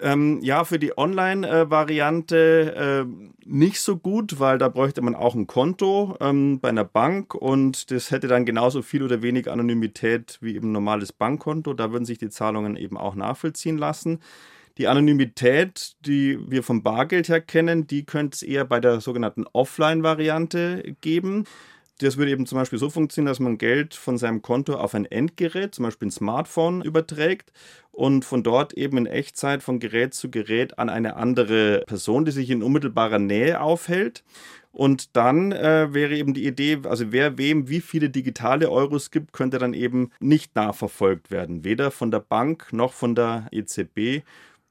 Ähm, 0.03 0.41
ja, 0.43 0.65
für 0.65 0.81
die 0.81 0.99
Online-Variante 0.99 3.07
äh, 3.07 3.31
nicht 3.45 3.81
so 3.81 3.97
gut, 3.97 4.41
weil 4.41 4.59
da 4.59 4.69
bräuchte 4.69 5.01
man 5.01 5.15
auch 5.15 5.37
ein 5.37 5.47
Konto 5.47 6.17
ähm, 6.21 6.59
bei 6.59 6.71
einer 6.71 6.85
Bank 6.85 7.37
und 7.37 7.93
das 7.93 8.11
hätte 8.11 8.27
dann 8.27 8.45
genauso 8.45 8.83
viel 8.83 9.05
oder 9.05 9.23
weniger 9.23 9.53
Anonymität 9.53 10.39
wie 10.41 10.57
eben 10.57 10.71
ein 10.71 10.73
normales 10.73 11.13
Bankkonto. 11.13 11.73
Da 11.75 11.93
würden 11.93 12.05
sich 12.05 12.19
die 12.19 12.31
Zahlungen 12.31 12.77
eben 12.77 12.97
auch 12.97 13.15
nachvollziehen 13.15 13.79
lassen. 13.79 14.19
Die 14.79 14.89
Anonymität, 14.89 15.95
die 16.01 16.37
wir 16.51 16.65
vom 16.65 16.83
Bargeld 16.83 17.29
her 17.29 17.41
kennen, 17.41 17.87
die 17.87 18.05
könnte 18.05 18.35
es 18.35 18.43
eher 18.43 18.65
bei 18.65 18.81
der 18.81 19.01
sogenannten 19.01 19.45
Offline-Variante 19.53 20.97
geben. 21.01 21.45
Das 22.03 22.17
würde 22.17 22.33
eben 22.33 22.47
zum 22.47 22.59
Beispiel 22.59 22.81
so 22.81 22.91
funktionieren, 22.91 23.31
dass 23.31 23.39
man 23.39 23.59
Geld 23.59 23.95
von 23.95 24.19
seinem 24.19 24.43
Konto 24.43 24.75
auf 24.75 24.95
ein 24.95 25.05
Endgerät, 25.05 25.73
zum 25.73 25.85
Beispiel 25.85 26.09
ein 26.09 26.13
Smartphone, 26.13 26.83
überträgt 26.83 27.53
und 27.93 28.25
von 28.25 28.43
dort 28.43 28.73
eben 28.73 28.97
in 28.97 29.07
Echtzeit 29.07 29.63
von 29.63 29.79
Gerät 29.79 30.13
zu 30.13 30.29
Gerät 30.29 30.81
an 30.81 30.89
eine 30.89 31.15
andere 31.15 31.85
Person, 31.87 32.25
die 32.25 32.33
sich 32.33 32.51
in 32.51 32.65
unmittelbarer 32.65 33.21
Nähe 33.21 33.61
aufhält. 33.61 34.25
Und 34.73 35.17
dann 35.17 35.53
äh, 35.53 35.93
wäre 35.93 36.17
eben 36.17 36.35
die 36.35 36.47
Idee, 36.47 36.81
also 36.85 37.13
wer 37.13 37.39
wem 37.39 37.69
wie 37.69 37.81
viele 37.81 38.11
digitale 38.11 38.71
Euros 38.71 39.11
gibt, 39.11 39.33
könnte 39.33 39.59
dann 39.59 39.75
eben 39.75 40.11
nicht 40.19 40.57
nachverfolgt 40.57 41.31
werden. 41.31 41.63
Weder 41.63 41.91
von 41.91 42.11
der 42.11 42.21
Bank 42.21 42.73
noch 42.73 42.95
von 42.95 43.15
der 43.15 43.47
EZB. 43.53 44.25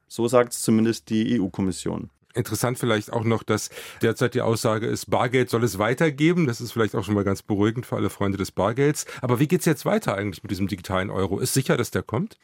So 0.07 0.27
sagt 0.27 0.51
es 0.53 0.63
zumindest 0.63 1.09
die 1.09 1.39
EU-Kommission. 1.39 2.09
Interessant 2.33 2.79
vielleicht 2.79 3.11
auch 3.11 3.23
noch, 3.23 3.43
dass 3.43 3.69
derzeit 4.01 4.33
die 4.33 4.41
Aussage 4.41 4.87
ist, 4.87 5.09
Bargeld 5.09 5.49
soll 5.49 5.63
es 5.63 5.79
weitergeben. 5.79 6.47
Das 6.47 6.61
ist 6.61 6.71
vielleicht 6.71 6.95
auch 6.95 7.03
schon 7.03 7.15
mal 7.15 7.23
ganz 7.23 7.41
beruhigend 7.41 7.85
für 7.85 7.95
alle 7.95 8.09
Freunde 8.09 8.37
des 8.37 8.51
Bargelds. 8.51 9.05
Aber 9.21 9.39
wie 9.39 9.47
geht 9.47 9.61
es 9.61 9.65
jetzt 9.65 9.85
weiter 9.85 10.15
eigentlich 10.15 10.43
mit 10.43 10.51
diesem 10.51 10.67
digitalen 10.67 11.09
Euro? 11.09 11.39
Ist 11.39 11.53
sicher, 11.53 11.77
dass 11.77 11.91
der 11.91 12.03
kommt? 12.03 12.37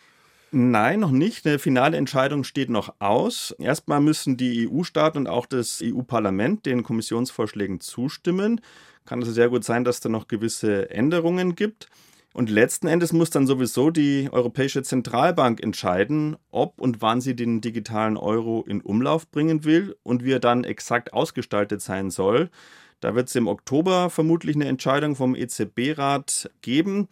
Nein, 0.51 1.01
noch 1.01 1.11
nicht. 1.11 1.45
Eine 1.45 1.59
finale 1.59 1.97
Entscheidung 1.97 2.45
steht 2.45 2.69
noch 2.69 2.95
aus. 2.99 3.53
Erstmal 3.59 3.99
müssen 3.99 4.37
die 4.37 4.69
EU-Staaten 4.69 5.19
und 5.19 5.27
auch 5.27 5.45
das 5.45 5.81
EU-Parlament 5.83 6.65
den 6.65 6.83
Kommissionsvorschlägen 6.83 7.81
zustimmen. 7.81 8.61
Kann 9.05 9.19
also 9.19 9.33
sehr 9.33 9.49
gut 9.49 9.65
sein, 9.65 9.83
dass 9.83 9.99
da 9.99 10.09
noch 10.09 10.27
gewisse 10.27 10.89
Änderungen 10.89 11.55
gibt. 11.55 11.89
Und 12.37 12.51
letzten 12.51 12.85
Endes 12.85 13.13
muss 13.13 13.31
dann 13.31 13.47
sowieso 13.47 13.89
die 13.89 14.29
Europäische 14.31 14.83
Zentralbank 14.83 15.59
entscheiden, 15.59 16.35
ob 16.51 16.79
und 16.79 17.01
wann 17.01 17.19
sie 17.19 17.35
den 17.35 17.61
digitalen 17.61 18.15
Euro 18.15 18.63
in 18.67 18.79
Umlauf 18.81 19.27
bringen 19.31 19.63
will 19.63 19.95
und 20.03 20.23
wie 20.23 20.33
er 20.33 20.39
dann 20.39 20.63
exakt 20.63 21.13
ausgestaltet 21.13 21.81
sein 21.81 22.11
soll. 22.11 22.51
Da 22.99 23.15
wird 23.15 23.29
es 23.29 23.35
im 23.35 23.47
Oktober 23.47 24.11
vermutlich 24.11 24.55
eine 24.55 24.67
Entscheidung 24.67 25.15
vom 25.15 25.33
EZB-Rat 25.33 26.51
geben. 26.61 27.07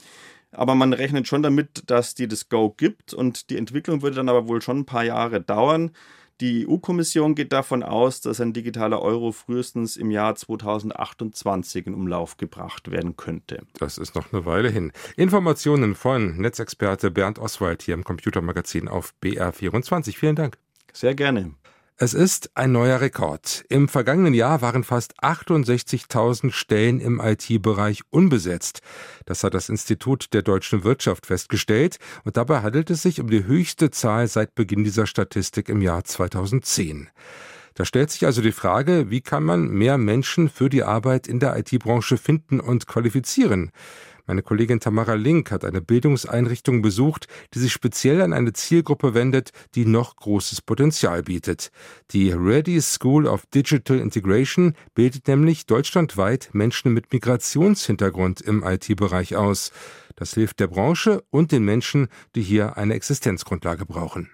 Aber 0.52 0.76
man 0.76 0.94
rechnet 0.94 1.28
schon 1.28 1.42
damit, 1.42 1.86
dass 1.88 2.14
die 2.14 2.28
das 2.28 2.48
Go 2.48 2.70
gibt 2.78 3.12
und 3.16 3.50
die 3.50 3.58
Entwicklung 3.58 4.04
würde 4.04 4.18
dann 4.18 4.30
aber 4.30 4.48
wohl 4.48 4.62
schon 4.62 4.82
ein 4.82 4.86
paar 4.86 5.06
Jahre 5.06 5.42
dauern. 5.42 5.90
Die 6.42 6.68
EU-Kommission 6.68 7.34
geht 7.34 7.54
davon 7.54 7.82
aus, 7.82 8.20
dass 8.20 8.42
ein 8.42 8.52
digitaler 8.52 9.02
Euro 9.02 9.32
frühestens 9.32 9.96
im 9.96 10.12
Jahr 10.12 10.36
2028 10.36 11.88
in 11.88 11.94
Umlauf 11.94 12.36
gebracht 12.36 12.92
werden 12.92 13.16
könnte. 13.16 13.62
Das 13.80 13.98
ist 13.98 14.16
noch 14.16 14.34
eine 14.34 14.46
Weile 14.46 14.70
hin. 14.70 14.92
Informationen 15.16 15.96
von 15.96 16.38
Netzexperte 16.38 17.10
Bernd 17.10 17.40
Oswald 17.40 17.84
hier 17.84 17.94
im 17.94 18.04
Computermagazin 18.04 18.90
auf 18.90 19.14
BR24. 19.24 20.18
Vielen 20.18 20.36
Dank. 20.36 20.58
Sehr 20.92 21.16
gerne. 21.16 21.56
Es 21.98 22.14
ist 22.14 22.50
ein 22.56 22.74
neuer 22.74 23.00
Rekord. 23.00 23.64
Im 23.70 23.88
vergangenen 23.88 24.34
Jahr 24.34 24.62
waren 24.62 24.84
fast 24.84 25.18
68.000 25.24 26.52
Stellen 26.52 27.00
im 27.00 27.22
IT-Bereich 27.22 28.02
unbesetzt. 28.10 28.82
Das 29.26 29.46
hat 29.46 29.54
das 29.54 29.70
Institut 29.70 30.34
der 30.34 30.42
deutschen 30.42 30.84
Wirtschaft 30.84 31.26
festgestellt 31.26 32.00
und 32.26 32.36
dabei 32.36 32.64
handelt 32.64 32.90
es 32.90 33.02
sich 33.02 33.22
um 33.22 33.30
die 33.30 33.46
höchste 33.46 33.92
Zahl 33.92 34.28
seit 34.28 34.56
Beginn 34.56 34.84
dieser 34.84 35.08
Statistik 35.08 35.70
im 35.70 35.82
Jahr 35.82 36.04
2010. 36.04 37.08
Da 37.76 37.86
stellt 37.86 38.12
sich 38.12 38.26
also 38.26 38.42
die 38.42 38.52
Frage, 38.52 39.10
wie 39.10 39.22
kann 39.22 39.46
man 39.46 39.70
mehr 39.70 39.98
Menschen 39.98 40.50
für 40.50 40.68
die 40.68 40.84
Arbeit 40.84 41.28
in 41.28 41.40
der 41.40 41.58
IT-Branche 41.58 42.18
finden 42.18 42.60
und 42.60 42.88
qualifizieren? 42.88 43.72
Meine 44.28 44.42
Kollegin 44.42 44.80
Tamara 44.80 45.14
Link 45.14 45.52
hat 45.52 45.64
eine 45.64 45.82
Bildungseinrichtung 45.82 46.82
besucht, 46.82 47.28
die 47.54 47.60
sich 47.60 47.72
speziell 47.72 48.22
an 48.22 48.34
eine 48.34 48.54
Zielgruppe 48.54 49.14
wendet, 49.14 49.52
die 49.76 49.86
noch 49.86 50.16
großes 50.16 50.62
Potenzial 50.62 51.22
bietet. 51.22 51.72
Die 52.12 52.32
Ready 52.32 52.82
School 52.82 53.28
of 53.28 53.46
Digital 53.54 54.00
Integration 54.00 54.74
bildet 54.96 55.28
nämlich 55.28 55.68
deutschlandweit 55.68 56.50
Menschen 56.54 56.92
mit 56.92 57.14
Migrationshintergrund 57.14 58.42
im 58.42 58.64
IT-Bereich 58.64 59.36
aus. 59.36 59.72
Das 60.16 60.34
hilft 60.34 60.60
der 60.60 60.68
Branche 60.68 61.24
und 61.30 61.52
den 61.52 61.64
Menschen, 61.64 62.08
die 62.36 62.42
hier 62.42 62.78
eine 62.78 62.96
Existenzgrundlage 62.96 63.86
brauchen. 63.86 64.32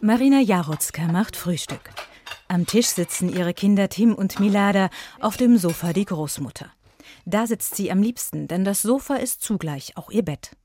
Marina 0.00 0.40
Jarotzka 0.40 1.02
macht 1.06 1.36
Frühstück. 1.36 1.90
Am 2.48 2.66
Tisch 2.66 2.88
sitzen 2.88 3.32
ihre 3.32 3.54
Kinder 3.54 3.88
Tim 3.88 4.14
und 4.14 4.40
Milada, 4.40 4.90
auf 5.20 5.36
dem 5.36 5.56
Sofa 5.56 5.92
die 5.92 6.04
Großmutter. 6.04 6.70
Da 7.24 7.46
sitzt 7.46 7.76
sie 7.76 7.90
am 7.90 8.02
liebsten, 8.02 8.48
denn 8.48 8.64
das 8.64 8.82
Sofa 8.82 9.16
ist 9.16 9.42
zugleich 9.42 9.96
auch 9.96 10.10
ihr 10.10 10.24
Bett. 10.24 10.56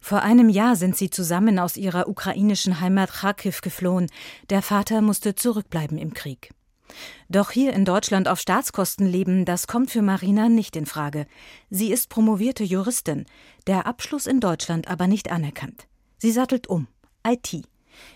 Vor 0.00 0.22
einem 0.22 0.48
Jahr 0.48 0.76
sind 0.76 0.96
sie 0.96 1.10
zusammen 1.10 1.58
aus 1.58 1.76
ihrer 1.76 2.08
ukrainischen 2.08 2.80
Heimat 2.80 3.12
Kharkiv 3.12 3.60
geflohen. 3.60 4.08
Der 4.48 4.62
Vater 4.62 5.02
musste 5.02 5.34
zurückbleiben 5.34 5.98
im 5.98 6.14
Krieg. 6.14 6.50
Doch 7.28 7.50
hier 7.50 7.72
in 7.72 7.84
Deutschland 7.84 8.28
auf 8.28 8.40
Staatskosten 8.40 9.06
leben, 9.06 9.44
das 9.44 9.66
kommt 9.66 9.90
für 9.90 10.02
Marina 10.02 10.48
nicht 10.48 10.76
in 10.76 10.86
Frage. 10.86 11.26
Sie 11.68 11.92
ist 11.92 12.08
promovierte 12.08 12.64
Juristin, 12.64 13.26
der 13.66 13.86
Abschluss 13.86 14.26
in 14.26 14.40
Deutschland 14.40 14.88
aber 14.88 15.06
nicht 15.08 15.30
anerkannt. 15.30 15.88
Sie 16.18 16.30
sattelt 16.30 16.68
um. 16.68 16.86
IT. 17.26 17.62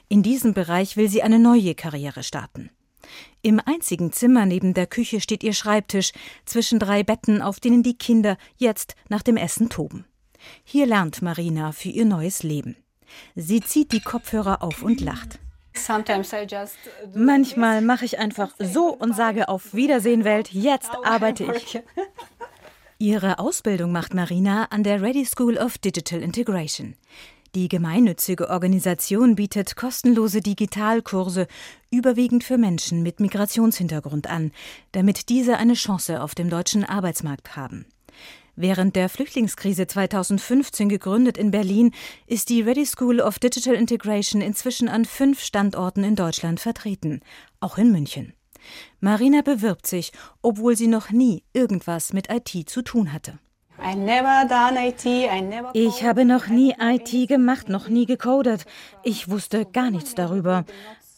In 0.09 0.23
diesem 0.23 0.55
Bereich 0.55 0.97
will 0.97 1.09
sie 1.09 1.23
eine 1.23 1.39
neue 1.39 1.75
Karriere 1.75 2.23
starten. 2.23 2.71
Im 3.43 3.61
einzigen 3.65 4.13
Zimmer 4.13 4.47
neben 4.47 4.75
der 4.75 4.87
Küche 4.87 5.21
steht 5.21 5.43
ihr 5.43 5.53
Schreibtisch 5.53 6.13
zwischen 6.45 6.79
drei 6.79 7.03
Betten, 7.03 7.43
auf 7.43 7.61
denen 7.61 7.83
die 7.83 7.97
Kinder 7.97 8.37
jetzt 8.57 8.95
nach 9.09 9.23
dem 9.23 9.37
Essen 9.37 9.69
toben. 9.69 10.05
Hier 10.65 10.87
lernt 10.87 11.23
Marina 11.23 11.73
für 11.73 11.89
ihr 11.89 12.05
neues 12.05 12.43
Leben. 12.43 12.77
Sie 13.35 13.61
zieht 13.61 13.93
die 13.93 14.01
Kopfhörer 14.01 14.63
auf 14.63 14.83
und 14.83 15.01
lacht. 15.01 15.39
Manchmal 17.15 17.81
mache 17.81 18.05
ich 18.05 18.19
einfach 18.19 18.51
so 18.59 18.89
und 18.93 19.15
sage 19.15 19.49
auf 19.49 19.73
Wiedersehen 19.75 20.25
Welt, 20.25 20.53
jetzt 20.53 20.91
arbeite 21.05 21.45
ich. 21.55 21.81
Ihre 22.99 23.39
Ausbildung 23.39 23.93
macht 23.93 24.13
Marina 24.13 24.67
an 24.71 24.83
der 24.83 25.01
Ready 25.01 25.25
School 25.25 25.57
of 25.57 25.79
Digital 25.79 26.21
Integration. 26.23 26.97
Die 27.57 27.69
gemeinnützige 27.69 28.49
Organisation 28.49 29.35
bietet 29.35 29.75
kostenlose 29.75 30.41
Digitalkurse, 30.41 31.49
überwiegend 31.91 32.45
für 32.45 32.59
Menschen 32.59 33.03
mit 33.03 33.19
Migrationshintergrund 33.19 34.29
an, 34.29 34.53
damit 34.93 35.29
diese 35.29 35.57
eine 35.57 35.75
Chance 35.75 36.23
auf 36.23 36.37
dem 36.37 36.49
deutschen 36.49 36.85
Arbeitsmarkt 36.85 37.57
haben. 37.57 37.87
Während 38.55 38.95
der 38.95 39.09
Flüchtlingskrise 39.09 39.89
2015 39.89 40.89
gegründet 40.89 41.39
in 41.39 41.51
Berlin, 41.51 41.93
ist 42.29 42.51
die 42.51 42.63
Ready 42.63 42.87
School 42.87 43.21
of 43.21 43.41
Digital 43.41 43.75
Integration 43.75 44.41
inzwischen 44.43 44.89
an 44.89 45.05
fünf 45.05 45.43
Standorten 45.43 46.05
in 46.05 46.15
Deutschland 46.15 46.61
vertreten, 46.61 47.21
auch 47.59 47.79
in 47.79 47.91
München. 47.91 48.33
Marina 49.01 49.43
bewirbt 49.43 49.89
sich, 49.89 50.13
obwohl 50.41 50.77
sie 50.77 50.87
noch 50.87 51.11
nie 51.11 51.43
irgendwas 51.53 52.13
mit 52.13 52.31
IT 52.31 52.69
zu 52.69 52.83
tun 52.83 53.13
hatte. 53.13 53.41
Ich 55.73 56.05
habe 56.05 56.25
noch 56.25 56.49
nie 56.49 56.75
IT 56.79 57.29
gemacht, 57.29 57.69
noch 57.69 57.89
nie 57.89 58.07
gecodet. 58.07 58.67
Ich 59.03 59.29
wusste 59.31 59.65
gar 59.65 59.91
nichts 59.91 60.15
darüber. 60.15 60.65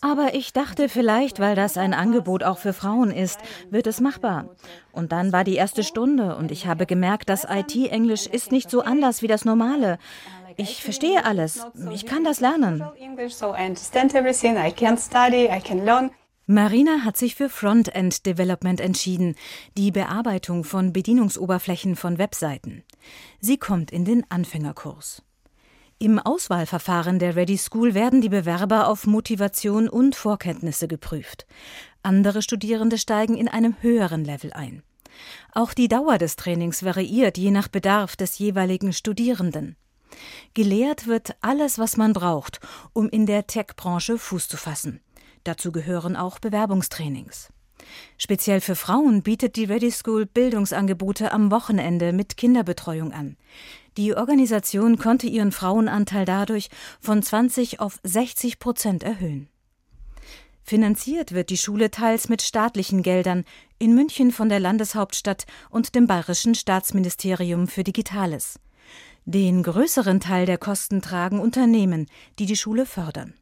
Aber 0.01 0.35
ich 0.35 0.53
dachte 0.53 0.89
vielleicht, 0.89 1.39
weil 1.39 1.55
das 1.55 1.77
ein 1.77 1.95
Angebot 1.95 2.43
auch 2.43 2.59
für 2.59 2.73
Frauen 2.73 3.13
ist, 3.13 3.39
wird 3.71 3.87
es 3.87 4.01
machbar. 4.01 4.47
Und 4.91 5.13
dann 5.13 5.33
war 5.33 5.45
die 5.45 5.55
erste 5.55 5.85
Stunde 5.85 6.37
und 6.37 6.51
ich 6.51 6.67
habe 6.67 6.87
gemerkt, 6.87 7.29
dass 7.29 7.47
IT-Englisch 7.49 8.27
ist 8.27 8.51
nicht 8.51 8.69
so 8.69 8.83
anders 8.83 9.23
wie 9.23 9.29
das 9.29 9.45
normale. 9.45 9.99
Ich 10.57 10.83
verstehe 10.83 11.25
alles. 11.25 11.65
Ich 11.93 12.05
kann 12.05 12.25
das 12.25 12.41
lernen. 12.41 12.85
Marina 16.53 17.03
hat 17.03 17.17
sich 17.17 17.35
für 17.35 17.49
Frontend 17.49 18.27
Development 18.27 18.79
entschieden, 18.79 19.37
die 19.79 19.91
Bearbeitung 19.91 20.65
von 20.65 20.93
Bedienungsoberflächen 20.93 21.97
von 21.97 22.19
Webseiten. 22.19 22.85
Sie 23.41 23.57
kommt 23.57 23.91
in 23.91 24.05
den 24.05 24.31
Anfängerkurs. 24.31 25.23
Im 25.99 26.19
Auswahlverfahren 26.19 27.19
der 27.19 27.37
Ready 27.37 27.57
School 27.57 27.95
werden 27.95 28.21
die 28.21 28.29
Bewerber 28.29 28.89
auf 28.89 29.07
Motivation 29.07 29.89
und 29.89 30.15
Vorkenntnisse 30.15 30.89
geprüft. 30.89 31.47
Andere 32.03 32.43
Studierende 32.43 32.99
steigen 32.99 33.39
in 33.39 33.49
einem 33.49 33.77
höheren 33.81 34.23
Level 34.23 34.53
ein. 34.53 34.83
Auch 35.55 35.73
die 35.73 35.89
Dauer 35.89 36.19
des 36.19 36.37
Trainings 36.37 36.85
variiert 36.85 37.39
je 37.39 37.51
nach 37.51 37.69
Bedarf 37.69 38.15
des 38.15 38.39
jeweiligen 38.39 38.93
Studierenden. 38.93 39.77
Gelehrt 40.53 41.07
wird 41.07 41.35
alles, 41.41 41.79
was 41.79 41.97
man 41.97 42.13
braucht, 42.13 42.61
um 42.93 43.09
in 43.09 43.25
der 43.25 43.47
Tech-Branche 43.47 44.19
Fuß 44.19 44.49
zu 44.49 44.59
fassen. 44.59 45.01
Dazu 45.45 45.73
gehören 45.73 46.17
auch 46.17 46.39
Bewerbungstrainings. 46.39 47.49
Speziell 48.17 48.61
für 48.61 48.77
Frauen 48.77 49.23
bietet 49.23 49.57
die 49.57 49.65
Ready 49.65 49.91
School 49.91 50.27
Bildungsangebote 50.27 51.33
am 51.33 51.51
Wochenende 51.51 52.13
mit 52.13 52.37
Kinderbetreuung 52.37 53.13
an. 53.13 53.37
Die 53.97 54.15
Organisation 54.15 54.99
konnte 54.99 55.27
ihren 55.27 55.53
Frauenanteil 55.53 56.25
dadurch 56.25 56.71
von 57.01 57.23
20 57.23 57.81
auf 57.81 57.99
60 58.05 58.59
Prozent 58.59 59.03
erhöhen. 59.03 59.49
Finanziert 60.63 61.33
wird 61.33 61.51
die 61.51 61.57
Schule 61.57 61.91
teils 61.91 62.29
mit 62.29 62.41
staatlichen 62.41 63.03
Geldern, 63.03 63.45
in 63.79 63.95
München 63.95 64.31
von 64.31 64.49
der 64.49 64.61
Landeshauptstadt 64.61 65.45
und 65.71 65.95
dem 65.97 66.07
Bayerischen 66.07 66.55
Staatsministerium 66.55 67.67
für 67.67 67.83
Digitales. 67.83 68.61
Den 69.25 69.63
größeren 69.63 70.21
Teil 70.21 70.47
der 70.47 70.59
Kosten 70.59 71.03
tragen 71.03 71.41
Unternehmen, 71.41 72.07
die 72.39 72.47
die 72.47 72.57
Schule 72.57 72.87
fördern. 72.87 73.35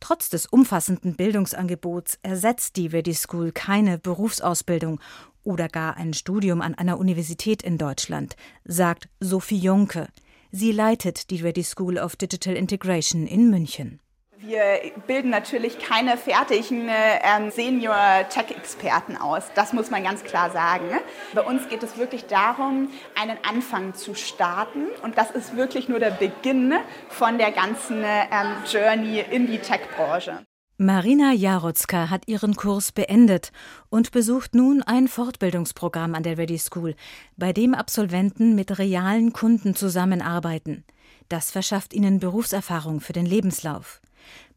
Trotz 0.00 0.28
des 0.28 0.46
umfassenden 0.46 1.16
Bildungsangebots 1.16 2.18
ersetzt 2.22 2.76
die 2.76 2.86
Ready 2.86 3.14
School 3.14 3.52
keine 3.52 3.98
Berufsausbildung 3.98 5.00
oder 5.42 5.68
gar 5.68 5.96
ein 5.96 6.12
Studium 6.12 6.60
an 6.60 6.74
einer 6.74 6.98
Universität 6.98 7.62
in 7.62 7.78
Deutschland, 7.78 8.36
sagt 8.64 9.08
Sophie 9.20 9.58
Jonke. 9.58 10.08
Sie 10.50 10.72
leitet 10.72 11.30
die 11.30 11.40
Ready 11.40 11.62
School 11.62 11.98
of 11.98 12.16
Digital 12.16 12.54
Integration 12.54 13.26
in 13.26 13.50
München. 13.50 14.00
Wir 14.46 14.92
bilden 15.08 15.30
natürlich 15.30 15.80
keine 15.80 16.16
fertigen 16.16 16.88
ähm, 16.88 17.50
Senior-Tech-Experten 17.50 19.16
aus. 19.16 19.42
Das 19.56 19.72
muss 19.72 19.90
man 19.90 20.04
ganz 20.04 20.22
klar 20.22 20.52
sagen. 20.52 21.00
Bei 21.34 21.42
uns 21.42 21.68
geht 21.68 21.82
es 21.82 21.98
wirklich 21.98 22.26
darum, 22.26 22.90
einen 23.20 23.38
Anfang 23.42 23.94
zu 23.94 24.14
starten. 24.14 24.86
Und 25.02 25.18
das 25.18 25.32
ist 25.32 25.56
wirklich 25.56 25.88
nur 25.88 25.98
der 25.98 26.12
Beginn 26.12 26.74
von 27.08 27.38
der 27.38 27.50
ganzen 27.50 28.04
ähm, 28.04 28.52
Journey 28.70 29.24
in 29.28 29.48
die 29.48 29.58
Tech-Branche. 29.58 30.44
Marina 30.78 31.32
Jarotzka 31.32 32.08
hat 32.08 32.28
ihren 32.28 32.54
Kurs 32.54 32.92
beendet 32.92 33.50
und 33.88 34.12
besucht 34.12 34.54
nun 34.54 34.80
ein 34.80 35.08
Fortbildungsprogramm 35.08 36.14
an 36.14 36.22
der 36.22 36.38
Ready 36.38 36.58
School, 36.58 36.94
bei 37.36 37.52
dem 37.52 37.74
Absolventen 37.74 38.54
mit 38.54 38.78
realen 38.78 39.32
Kunden 39.32 39.74
zusammenarbeiten. 39.74 40.84
Das 41.28 41.50
verschafft 41.50 41.92
ihnen 41.94 42.20
Berufserfahrung 42.20 43.00
für 43.00 43.12
den 43.12 43.26
Lebenslauf. 43.26 44.00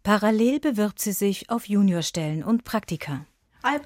Parallel 0.04 0.60
bewirbt 0.60 1.00
sie 1.00 1.12
sich 1.12 1.50
auf 1.50 1.68
Juniorstellen 1.68 2.44
und 2.44 2.64
Praktika. 2.64 3.26
Uh, 3.62 3.78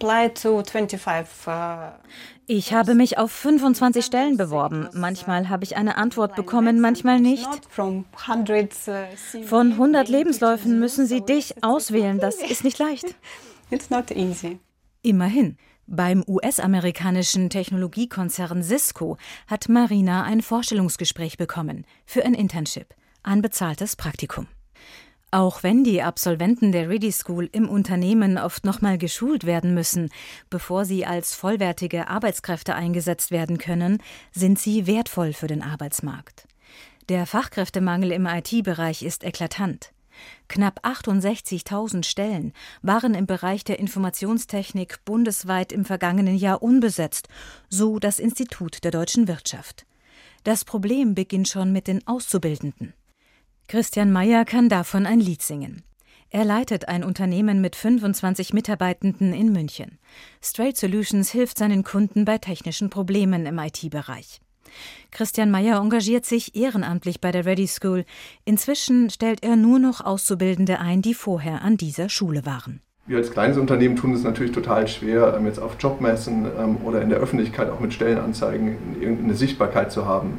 ich 2.45 2.73
habe 2.73 2.93
mich 2.93 3.17
auf 3.17 3.31
25 3.31 4.05
Stellen 4.05 4.37
beworben. 4.37 4.87
Manchmal 4.93 5.49
habe 5.49 5.63
ich 5.63 5.75
eine 5.75 5.97
Antwort 5.97 6.35
bekommen, 6.35 6.79
manchmal 6.79 7.19
nicht. 7.19 7.47
Uh, 7.77 8.03
Von 9.45 9.71
100 9.71 10.07
Lebensläufen 10.09 10.79
müssen 10.79 11.07
Sie 11.07 11.21
dich 11.21 11.63
auswählen. 11.63 12.19
Das 12.19 12.35
ist 12.35 12.63
nicht 12.63 12.77
leicht. 12.77 13.05
Immerhin. 15.01 15.57
Beim 15.87 16.23
US-amerikanischen 16.27 17.49
Technologiekonzern 17.49 18.63
Cisco 18.63 19.17
hat 19.47 19.67
Marina 19.67 20.23
ein 20.23 20.41
Vorstellungsgespräch 20.41 21.37
bekommen 21.37 21.85
für 22.05 22.23
ein 22.23 22.35
Internship, 22.35 22.93
ein 23.23 23.41
bezahltes 23.41 23.95
Praktikum. 23.95 24.47
Auch 25.33 25.63
wenn 25.63 25.83
die 25.83 26.03
Absolventen 26.03 26.71
der 26.71 26.89
Ready 26.89 27.11
School 27.11 27.49
im 27.51 27.67
Unternehmen 27.67 28.37
oft 28.37 28.65
nochmal 28.65 28.99
geschult 28.99 29.45
werden 29.45 29.73
müssen, 29.73 30.11
bevor 30.51 30.85
sie 30.85 31.07
als 31.07 31.33
vollwertige 31.33 32.07
Arbeitskräfte 32.07 32.75
eingesetzt 32.75 33.31
werden 33.31 33.57
können, 33.57 33.97
sind 34.31 34.59
sie 34.59 34.85
wertvoll 34.85 35.33
für 35.33 35.47
den 35.47 35.63
Arbeitsmarkt. 35.63 36.47
Der 37.09 37.25
Fachkräftemangel 37.25 38.11
im 38.11 38.27
IT-Bereich 38.27 39.01
ist 39.01 39.23
eklatant. 39.23 39.91
Knapp 40.49 40.85
68.000 40.85 42.05
Stellen 42.05 42.53
waren 42.83 43.15
im 43.15 43.25
Bereich 43.25 43.63
der 43.63 43.79
Informationstechnik 43.79 45.03
bundesweit 45.03 45.71
im 45.71 45.83
vergangenen 45.83 46.35
Jahr 46.35 46.61
unbesetzt, 46.61 47.27
so 47.69 47.97
das 47.97 48.19
Institut 48.19 48.83
der 48.83 48.91
deutschen 48.91 49.27
Wirtschaft. 49.27 49.87
Das 50.43 50.63
Problem 50.63 51.15
beginnt 51.15 51.47
schon 51.47 51.71
mit 51.71 51.87
den 51.87 52.07
Auszubildenden. 52.07 52.93
Christian 53.67 54.11
Meyer 54.11 54.45
kann 54.45 54.69
davon 54.69 55.05
ein 55.05 55.19
Lied 55.19 55.41
singen. 55.41 55.83
Er 56.29 56.45
leitet 56.45 56.87
ein 56.87 57.03
Unternehmen 57.03 57.61
mit 57.61 57.75
25 57.75 58.53
Mitarbeitenden 58.53 59.33
in 59.33 59.51
München. 59.51 59.99
Straight 60.41 60.77
Solutions 60.77 61.31
hilft 61.31 61.59
seinen 61.59 61.83
Kunden 61.83 62.25
bei 62.25 62.39
technischen 62.39 62.89
Problemen 62.89 63.45
im 63.45 63.59
IT-Bereich. 63.59 64.41
Christian 65.11 65.51
Meyer 65.51 65.79
engagiert 65.79 66.25
sich 66.25 66.55
ehrenamtlich 66.55 67.21
bei 67.21 67.31
der 67.31 67.45
Ready 67.45 67.67
School. 67.67 68.05
Inzwischen 68.45 69.09
stellt 69.09 69.43
er 69.43 69.55
nur 69.55 69.77
noch 69.77 70.01
Auszubildende 70.01 70.79
ein, 70.79 71.03
die 71.03 71.13
vorher 71.13 71.61
an 71.61 71.77
dieser 71.77 72.09
Schule 72.09 72.45
waren. 72.45 72.81
Wir 73.05 73.17
als 73.17 73.31
kleines 73.31 73.57
Unternehmen 73.57 73.97
tun 73.97 74.13
es 74.13 74.23
natürlich 74.23 74.53
total 74.53 74.87
schwer, 74.87 75.35
ähm, 75.37 75.45
jetzt 75.45 75.59
auf 75.59 75.75
Jobmessen 75.77 76.47
ähm, 76.57 76.77
oder 76.85 77.01
in 77.01 77.09
der 77.09 77.19
Öffentlichkeit 77.19 77.69
auch 77.69 77.81
mit 77.81 77.93
Stellenanzeigen 77.93 78.77
irgendeine 78.99 79.35
Sichtbarkeit 79.35 79.91
zu 79.91 80.05
haben. 80.05 80.37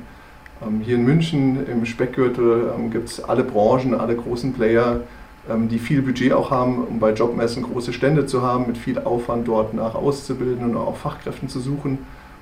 Ähm, 0.62 0.80
hier 0.80 0.96
in 0.96 1.04
München 1.04 1.66
im 1.66 1.84
Speckgürtel 1.86 2.72
ähm, 2.76 2.90
gibt 2.90 3.08
es 3.08 3.22
alle 3.22 3.44
Branchen, 3.44 3.94
alle 3.94 4.16
großen 4.16 4.52
Player, 4.52 5.00
ähm, 5.48 5.68
die 5.68 5.78
viel 5.78 6.02
Budget 6.02 6.32
auch 6.32 6.50
haben, 6.50 6.84
um 6.84 6.98
bei 6.98 7.12
Jobmessen 7.12 7.62
große 7.62 7.92
Stände 7.92 8.26
zu 8.26 8.42
haben, 8.42 8.66
mit 8.66 8.78
viel 8.78 8.98
Aufwand 8.98 9.48
dort 9.48 9.74
nach 9.74 9.94
auszubilden 9.94 10.64
und 10.70 10.76
auch 10.76 10.96
Fachkräften 10.96 11.48
zu 11.48 11.60
suchen. 11.60 11.98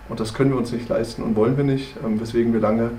Und 0.08 0.20
das 0.20 0.34
können 0.34 0.50
wir 0.50 0.58
uns 0.58 0.72
nicht 0.72 0.88
leisten 0.88 1.22
und 1.22 1.36
wollen 1.36 1.56
wir 1.56 1.64
nicht, 1.64 1.96
weswegen 2.02 2.52
wir 2.52 2.60
lange 2.60 2.90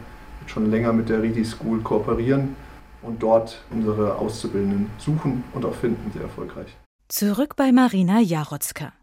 schon 0.47 0.71
länger 0.71 0.93
mit 0.93 1.10
der 1.10 1.21
Redi 1.21 1.45
School 1.45 1.82
kooperieren 1.82 2.56
und 3.02 3.21
dort 3.21 3.62
unsere 3.71 4.15
Auszubildenden 4.15 4.89
suchen 4.97 5.43
und 5.54 5.65
auch 5.65 5.76
finden, 5.76 6.12
sehr 6.13 6.23
erfolgreich. 6.23 6.76
Zurück 7.10 7.56
bei 7.56 7.71
Marina 7.71 8.19
Jarotzka. 8.19 8.93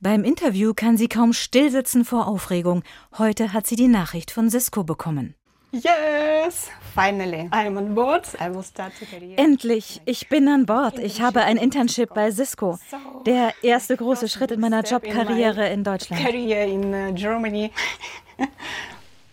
Beim 0.00 0.24
Interview 0.24 0.72
kann 0.74 0.96
sie 0.96 1.08
kaum 1.08 1.34
stillsitzen 1.34 2.06
vor 2.06 2.26
Aufregung. 2.26 2.82
Heute 3.18 3.52
hat 3.52 3.66
sie 3.66 3.76
die 3.76 3.88
Nachricht 3.88 4.30
von 4.30 4.48
Cisco 4.48 4.82
bekommen. 4.82 5.34
Yes, 5.72 6.68
finally, 6.94 7.48
I'm 7.52 7.76
on 7.76 7.94
board. 7.94 8.24
I 8.40 8.48
will 8.48 8.64
start 8.64 8.92
to 8.98 9.06
career. 9.06 9.38
Endlich, 9.38 10.00
ich 10.04 10.28
bin 10.28 10.48
an 10.48 10.66
Bord. 10.66 10.98
Ich 10.98 11.20
habe 11.20 11.42
ein 11.42 11.56
Internship 11.56 12.12
bei 12.12 12.32
Cisco. 12.32 12.78
Der 13.24 13.54
erste 13.62 13.96
große 13.96 14.28
Schritt 14.28 14.50
in 14.50 14.58
meiner 14.58 14.82
Jobkarriere 14.82 15.68
in 15.68 15.84
Deutschland. 15.84 16.22
Career 16.22 16.66
in 16.66 16.92
uh, 16.92 17.14
Germany. 17.14 17.70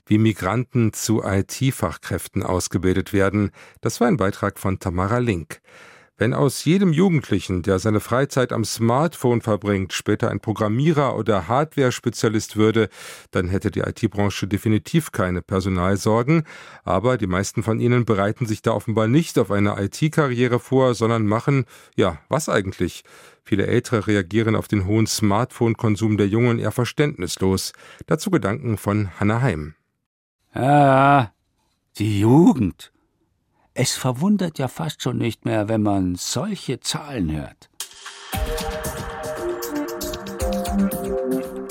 Wie 0.05 0.19
Migranten 0.19 0.93
zu 0.93 1.23
IT-Fachkräften 1.23 2.43
ausgebildet 2.43 3.13
werden, 3.13 3.51
das 3.81 3.99
war 3.99 4.07
ein 4.07 4.17
Beitrag 4.17 4.59
von 4.59 4.77
Tamara 4.77 5.17
Link. 5.17 5.59
Wenn 6.19 6.33
aus 6.33 6.65
jedem 6.65 6.93
Jugendlichen, 6.93 7.61
der 7.61 7.77
seine 7.77 7.99
Freizeit 7.99 8.51
am 8.51 8.65
Smartphone 8.65 9.41
verbringt, 9.41 9.93
später 9.93 10.31
ein 10.31 10.39
Programmierer 10.39 11.15
oder 11.15 11.47
Hardware-Spezialist 11.47 12.55
würde, 12.55 12.89
dann 13.29 13.49
hätte 13.49 13.69
die 13.69 13.81
IT-Branche 13.81 14.47
definitiv 14.47 15.11
keine 15.11 15.43
Personalsorgen. 15.43 16.43
Aber 16.83 17.19
die 17.19 17.27
meisten 17.27 17.61
von 17.61 17.79
ihnen 17.79 18.05
bereiten 18.05 18.47
sich 18.47 18.63
da 18.63 18.71
offenbar 18.71 19.07
nicht 19.07 19.37
auf 19.37 19.51
eine 19.51 19.79
IT-Karriere 19.79 20.59
vor, 20.59 20.95
sondern 20.95 21.27
machen, 21.27 21.65
ja, 21.95 22.17
was 22.29 22.49
eigentlich? 22.49 23.03
Viele 23.43 23.67
Ältere 23.67 24.07
reagieren 24.07 24.55
auf 24.55 24.67
den 24.67 24.87
hohen 24.87 25.05
Smartphone-Konsum 25.05 26.17
der 26.17 26.27
Jungen 26.27 26.57
eher 26.57 26.71
verständnislos. 26.71 27.73
Dazu 28.07 28.31
Gedanken 28.31 28.77
von 28.77 29.11
Hannah 29.19 29.41
Heim. 29.41 29.75
Ja, 30.55 31.31
die 31.97 32.21
Jugend. 32.21 32.91
Es 33.79 33.93
verwundert 33.93 34.57
ja 34.57 34.67
fast 34.67 35.03
schon 35.03 35.19
nicht 35.19 35.45
mehr, 35.45 35.69
wenn 35.69 35.83
man 35.83 36.15
solche 36.15 36.79
Zahlen 36.79 37.31
hört. 37.31 37.69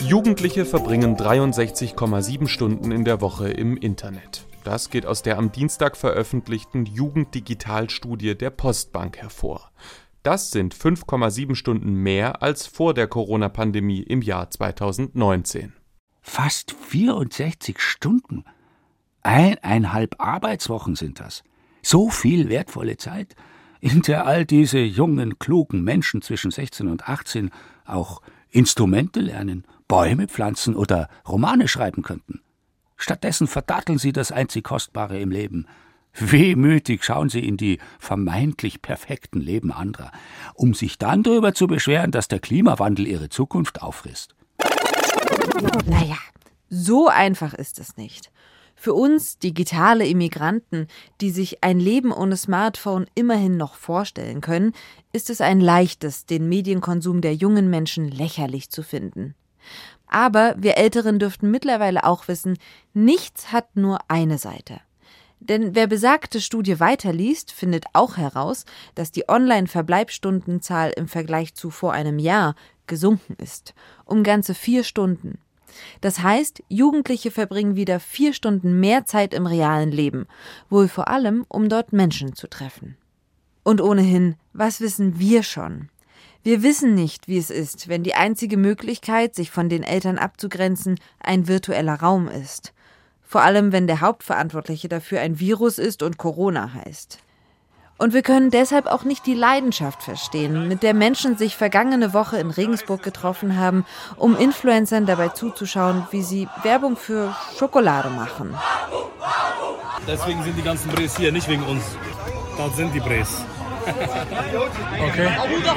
Jugendliche 0.02 0.66
verbringen 0.66 1.16
63,7 1.16 2.46
Stunden 2.46 2.92
in 2.92 3.04
der 3.04 3.20
Woche 3.20 3.48
im 3.48 3.76
Internet. 3.76 4.46
Das 4.62 4.90
geht 4.90 5.04
aus 5.04 5.22
der 5.22 5.36
am 5.36 5.50
Dienstag 5.50 5.96
veröffentlichten 5.96 6.86
Jugenddigitalstudie 6.86 8.36
der 8.36 8.50
Postbank 8.50 9.16
hervor. 9.16 9.72
Das 10.22 10.52
sind 10.52 10.76
5,7 10.76 11.56
Stunden 11.56 11.92
mehr 11.92 12.40
als 12.40 12.68
vor 12.68 12.94
der 12.94 13.08
Corona-Pandemie 13.08 14.02
im 14.02 14.22
Jahr 14.22 14.48
2019. 14.48 15.72
Fast 16.22 16.70
64 16.70 17.80
Stunden? 17.80 18.44
Eineinhalb 19.24 20.14
Arbeitswochen 20.20 20.94
sind 20.94 21.18
das 21.18 21.42
so 21.86 22.10
viel 22.10 22.48
wertvolle 22.48 22.96
Zeit, 22.96 23.36
in 23.80 24.02
der 24.02 24.26
all 24.26 24.44
diese 24.44 24.78
jungen, 24.80 25.38
klugen 25.38 25.84
Menschen 25.84 26.20
zwischen 26.20 26.50
16 26.50 26.88
und 26.88 27.08
18 27.08 27.50
auch 27.84 28.22
Instrumente 28.50 29.20
lernen, 29.20 29.64
Bäume 29.86 30.26
pflanzen 30.26 30.74
oder 30.74 31.08
Romane 31.28 31.68
schreiben 31.68 32.02
könnten. 32.02 32.40
Stattdessen 32.96 33.46
verdatteln 33.46 33.98
sie 33.98 34.12
das 34.12 34.32
einzig 34.32 34.64
Kostbare 34.64 35.20
im 35.20 35.30
Leben. 35.30 35.66
Wehmütig 36.14 37.04
schauen 37.04 37.28
sie 37.28 37.46
in 37.46 37.56
die 37.56 37.78
vermeintlich 37.98 38.80
perfekten 38.80 39.40
Leben 39.40 39.70
anderer, 39.70 40.10
um 40.54 40.72
sich 40.74 40.98
dann 40.98 41.22
darüber 41.22 41.52
zu 41.52 41.66
beschweren, 41.66 42.10
dass 42.10 42.26
der 42.26 42.40
Klimawandel 42.40 43.06
ihre 43.06 43.28
Zukunft 43.28 43.82
auffrisst. 43.82 44.34
Naja, 45.84 46.16
so 46.70 47.08
einfach 47.08 47.52
ist 47.52 47.78
es 47.78 47.96
nicht. 47.96 48.32
Für 48.78 48.92
uns 48.92 49.38
digitale 49.38 50.06
Immigranten, 50.06 50.86
die 51.20 51.30
sich 51.30 51.64
ein 51.64 51.80
Leben 51.80 52.12
ohne 52.12 52.36
Smartphone 52.36 53.06
immerhin 53.14 53.56
noch 53.56 53.74
vorstellen 53.74 54.42
können, 54.42 54.74
ist 55.12 55.30
es 55.30 55.40
ein 55.40 55.60
leichtes, 55.60 56.26
den 56.26 56.48
Medienkonsum 56.48 57.22
der 57.22 57.34
jungen 57.34 57.70
Menschen 57.70 58.08
lächerlich 58.08 58.70
zu 58.70 58.82
finden. 58.82 59.34
Aber 60.06 60.54
wir 60.58 60.76
Älteren 60.76 61.18
dürften 61.18 61.50
mittlerweile 61.50 62.04
auch 62.04 62.28
wissen, 62.28 62.58
nichts 62.92 63.50
hat 63.50 63.74
nur 63.76 63.98
eine 64.08 64.38
Seite. 64.38 64.80
Denn 65.40 65.74
wer 65.74 65.86
besagte 65.86 66.40
Studie 66.40 66.78
weiterliest, 66.78 67.52
findet 67.52 67.84
auch 67.92 68.16
heraus, 68.16 68.64
dass 68.94 69.10
die 69.10 69.28
Online-Verbleibstundenzahl 69.28 70.92
im 70.96 71.08
Vergleich 71.08 71.54
zu 71.54 71.70
vor 71.70 71.92
einem 71.92 72.18
Jahr 72.18 72.54
gesunken 72.86 73.36
ist. 73.42 73.74
Um 74.04 74.22
ganze 74.22 74.54
vier 74.54 74.84
Stunden. 74.84 75.38
Das 76.00 76.22
heißt, 76.22 76.62
Jugendliche 76.68 77.30
verbringen 77.30 77.76
wieder 77.76 78.00
vier 78.00 78.32
Stunden 78.32 78.80
mehr 78.80 79.04
Zeit 79.04 79.34
im 79.34 79.46
realen 79.46 79.90
Leben, 79.90 80.26
wohl 80.68 80.88
vor 80.88 81.08
allem, 81.08 81.44
um 81.48 81.68
dort 81.68 81.92
Menschen 81.92 82.34
zu 82.34 82.48
treffen. 82.48 82.96
Und 83.62 83.80
ohnehin, 83.80 84.36
was 84.52 84.80
wissen 84.80 85.18
wir 85.18 85.42
schon? 85.42 85.88
Wir 86.42 86.62
wissen 86.62 86.94
nicht, 86.94 87.26
wie 87.26 87.38
es 87.38 87.50
ist, 87.50 87.88
wenn 87.88 88.04
die 88.04 88.14
einzige 88.14 88.56
Möglichkeit, 88.56 89.34
sich 89.34 89.50
von 89.50 89.68
den 89.68 89.82
Eltern 89.82 90.18
abzugrenzen, 90.18 91.00
ein 91.18 91.48
virtueller 91.48 91.94
Raum 91.94 92.28
ist. 92.28 92.72
Vor 93.22 93.42
allem, 93.42 93.72
wenn 93.72 93.88
der 93.88 94.00
Hauptverantwortliche 94.00 94.88
dafür 94.88 95.20
ein 95.20 95.40
Virus 95.40 95.78
ist 95.78 96.04
und 96.04 96.16
Corona 96.16 96.72
heißt. 96.74 97.18
Und 97.98 98.12
wir 98.12 98.22
können 98.22 98.50
deshalb 98.50 98.86
auch 98.86 99.04
nicht 99.04 99.24
die 99.24 99.34
Leidenschaft 99.34 100.02
verstehen, 100.02 100.68
mit 100.68 100.82
der 100.82 100.92
Menschen 100.92 101.38
sich 101.38 101.56
vergangene 101.56 102.12
Woche 102.12 102.36
in 102.36 102.50
Regensburg 102.50 103.02
getroffen 103.02 103.56
haben, 103.56 103.86
um 104.16 104.36
Influencern 104.36 105.06
dabei 105.06 105.28
zuzuschauen, 105.28 106.06
wie 106.10 106.22
sie 106.22 106.46
Werbung 106.62 106.96
für 106.96 107.34
Schokolade 107.58 108.10
machen. 108.10 108.54
Deswegen 110.06 110.42
sind 110.42 110.56
die 110.58 110.62
ganzen 110.62 110.90
Brees 110.90 111.16
hier, 111.16 111.32
nicht 111.32 111.48
wegen 111.48 111.64
uns. 111.64 111.82
Dort 112.58 112.76
sind 112.76 112.94
die 112.94 113.00
Brees. 113.00 113.42
okay, 113.86 115.28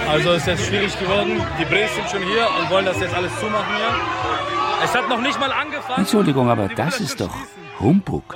also 0.10 0.34
ist 0.34 0.48
jetzt 0.48 0.66
schwierig 0.66 1.00
geworden. 1.00 1.42
Die 1.60 1.66
Brees 1.66 1.94
sind 1.96 2.10
schon 2.10 2.24
hier 2.24 2.48
und 2.60 2.70
wollen 2.70 2.86
das 2.86 3.00
jetzt 3.00 3.14
alles 3.14 3.32
zumachen 3.40 3.76
hier. 3.78 4.84
Es 4.84 4.94
hat 4.94 5.08
noch 5.08 5.22
nicht 5.22 5.40
mal 5.40 5.52
angefangen. 5.52 6.00
Entschuldigung, 6.00 6.50
aber 6.50 6.68
das 6.70 7.00
ist 7.00 7.22
doch 7.22 7.34
Humbug. 7.80 8.36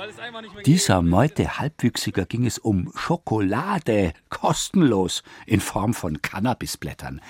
Dieser 0.64 1.02
Meute 1.02 1.58
Halbwüchsiger 1.58 2.24
ging 2.24 2.46
es 2.46 2.58
um 2.58 2.90
Schokolade, 2.96 4.14
kostenlos, 4.30 5.22
in 5.46 5.60
Form 5.60 5.92
von 5.92 6.22
Cannabisblättern. 6.22 7.20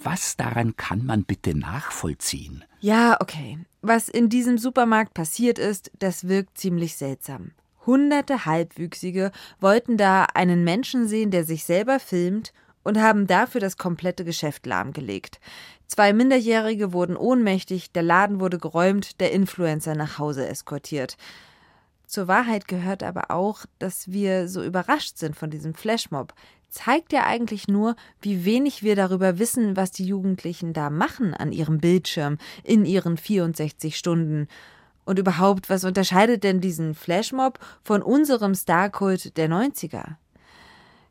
Was 0.00 0.36
daran 0.36 0.76
kann 0.76 1.04
man 1.04 1.24
bitte 1.24 1.58
nachvollziehen? 1.58 2.64
Ja, 2.80 3.16
okay. 3.20 3.58
Was 3.82 4.08
in 4.08 4.28
diesem 4.28 4.56
Supermarkt 4.56 5.14
passiert 5.14 5.58
ist, 5.58 5.90
das 5.98 6.28
wirkt 6.28 6.58
ziemlich 6.58 6.96
seltsam. 6.96 7.50
Hunderte 7.86 8.46
Halbwüchsige 8.46 9.32
wollten 9.60 9.96
da 9.96 10.26
einen 10.34 10.62
Menschen 10.62 11.08
sehen, 11.08 11.32
der 11.32 11.44
sich 11.44 11.64
selber 11.64 11.98
filmt 11.98 12.52
und 12.84 13.00
haben 13.00 13.26
dafür 13.26 13.60
das 13.60 13.76
komplette 13.76 14.24
Geschäft 14.24 14.64
lahmgelegt. 14.66 15.40
Zwei 15.88 16.12
Minderjährige 16.12 16.92
wurden 16.92 17.16
ohnmächtig, 17.16 17.92
der 17.92 18.02
Laden 18.02 18.38
wurde 18.40 18.58
geräumt, 18.58 19.20
der 19.20 19.32
Influencer 19.32 19.94
nach 19.94 20.18
Hause 20.18 20.46
eskortiert. 20.46 21.16
Zur 22.06 22.28
Wahrheit 22.28 22.68
gehört 22.68 23.02
aber 23.02 23.30
auch, 23.30 23.64
dass 23.78 24.10
wir 24.10 24.48
so 24.48 24.62
überrascht 24.62 25.18
sind 25.18 25.36
von 25.36 25.50
diesem 25.50 25.74
Flashmob. 25.74 26.34
Zeigt 26.68 27.12
ja 27.12 27.24
eigentlich 27.24 27.68
nur, 27.68 27.94
wie 28.20 28.44
wenig 28.44 28.82
wir 28.82 28.96
darüber 28.96 29.38
wissen, 29.38 29.76
was 29.76 29.90
die 29.90 30.06
Jugendlichen 30.06 30.72
da 30.72 30.90
machen 30.90 31.34
an 31.34 31.52
ihrem 31.52 31.78
Bildschirm 31.78 32.38
in 32.64 32.84
ihren 32.84 33.16
64 33.16 33.96
Stunden. 33.96 34.48
Und 35.04 35.18
überhaupt, 35.18 35.70
was 35.70 35.84
unterscheidet 35.84 36.44
denn 36.44 36.60
diesen 36.60 36.94
Flashmob 36.94 37.58
von 37.82 38.02
unserem 38.02 38.54
Starkult 38.54 39.36
der 39.36 39.48
90er? 39.48 40.16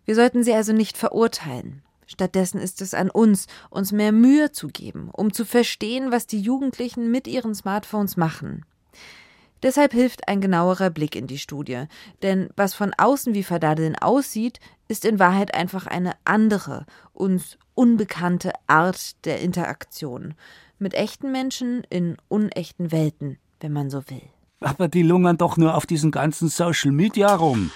Wir 0.05 0.15
sollten 0.15 0.43
sie 0.43 0.53
also 0.53 0.73
nicht 0.73 0.97
verurteilen. 0.97 1.81
Stattdessen 2.07 2.59
ist 2.59 2.81
es 2.81 2.93
an 2.93 3.09
uns, 3.09 3.47
uns 3.69 3.91
mehr 3.91 4.11
Mühe 4.11 4.51
zu 4.51 4.67
geben, 4.67 5.09
um 5.13 5.31
zu 5.31 5.45
verstehen, 5.45 6.11
was 6.11 6.27
die 6.27 6.41
Jugendlichen 6.41 7.09
mit 7.09 7.27
ihren 7.27 7.55
Smartphones 7.55 8.17
machen. 8.17 8.65
Deshalb 9.63 9.93
hilft 9.93 10.27
ein 10.27 10.41
genauerer 10.41 10.89
Blick 10.89 11.15
in 11.15 11.25
die 11.25 11.37
Studie, 11.37 11.85
denn 12.21 12.49
was 12.57 12.73
von 12.73 12.91
außen 12.97 13.33
wie 13.33 13.43
Verdadeln 13.43 13.95
aussieht, 13.95 14.59
ist 14.89 15.05
in 15.05 15.19
Wahrheit 15.19 15.55
einfach 15.55 15.87
eine 15.87 16.11
andere, 16.25 16.85
uns 17.13 17.57
unbekannte 17.73 18.51
Art 18.67 19.25
der 19.25 19.39
Interaktion 19.39 20.33
mit 20.79 20.93
echten 20.93 21.31
Menschen 21.31 21.83
in 21.89 22.17
unechten 22.27 22.91
Welten, 22.91 23.39
wenn 23.61 23.71
man 23.71 23.89
so 23.89 24.03
will. 24.09 24.21
Aber 24.59 24.89
die 24.89 25.01
lungern 25.01 25.37
doch 25.37 25.55
nur 25.55 25.75
auf 25.75 25.85
diesen 25.85 26.11
ganzen 26.11 26.49
Social 26.49 26.91
Media 26.91 27.33
rum. 27.33 27.71